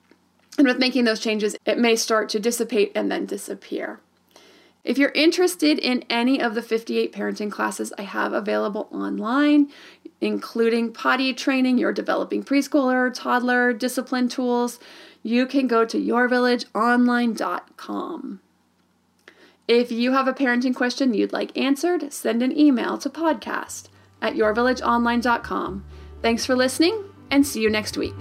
and 0.58 0.68
with 0.68 0.80
making 0.80 1.06
those 1.06 1.20
changes, 1.20 1.56
it 1.66 1.78
may 1.78 1.96
start 1.96 2.30
to 2.30 2.39
dissipate 2.39 2.92
and 2.96 3.12
then 3.12 3.26
disappear. 3.26 4.00
If 4.84 4.98
you're 4.98 5.12
interested 5.12 5.80
in 5.80 6.04
any 6.10 6.42
of 6.42 6.56
the 6.56 6.62
58 6.62 7.13
parenting 7.13 7.52
classes 7.52 7.94
I 7.98 8.02
have 8.02 8.34
available 8.34 8.89
online, 8.92 9.70
including 10.20 10.92
potty 10.92 11.34
training, 11.34 11.78
your 11.78 11.94
developing 11.94 12.44
preschooler, 12.44 13.13
toddler, 13.13 13.72
discipline 13.72 14.28
tools, 14.28 14.80
you 15.24 15.46
can 15.46 15.68
go 15.68 15.86
to 15.86 15.98
yourvillageonline.com. 15.98 18.42
If 19.66 19.92
you 19.92 20.12
have 20.12 20.28
a 20.28 20.34
parenting 20.34 20.76
question 20.76 21.13
you'd 21.13 21.32
like 21.32 21.58
answered, 21.58 22.12
send 22.12 22.44
an 22.44 22.58
email 22.58 22.98
to 22.98 23.10
podcast 23.10 23.88
at 24.22 24.34
yourvillageonline.com. 24.34 25.86
Thanks 26.22 26.46
for 26.46 26.56
listening, 26.56 27.02
and 27.32 27.48
see 27.48 27.62
you 27.62 27.70
next 27.70 27.98
week. 27.98 28.16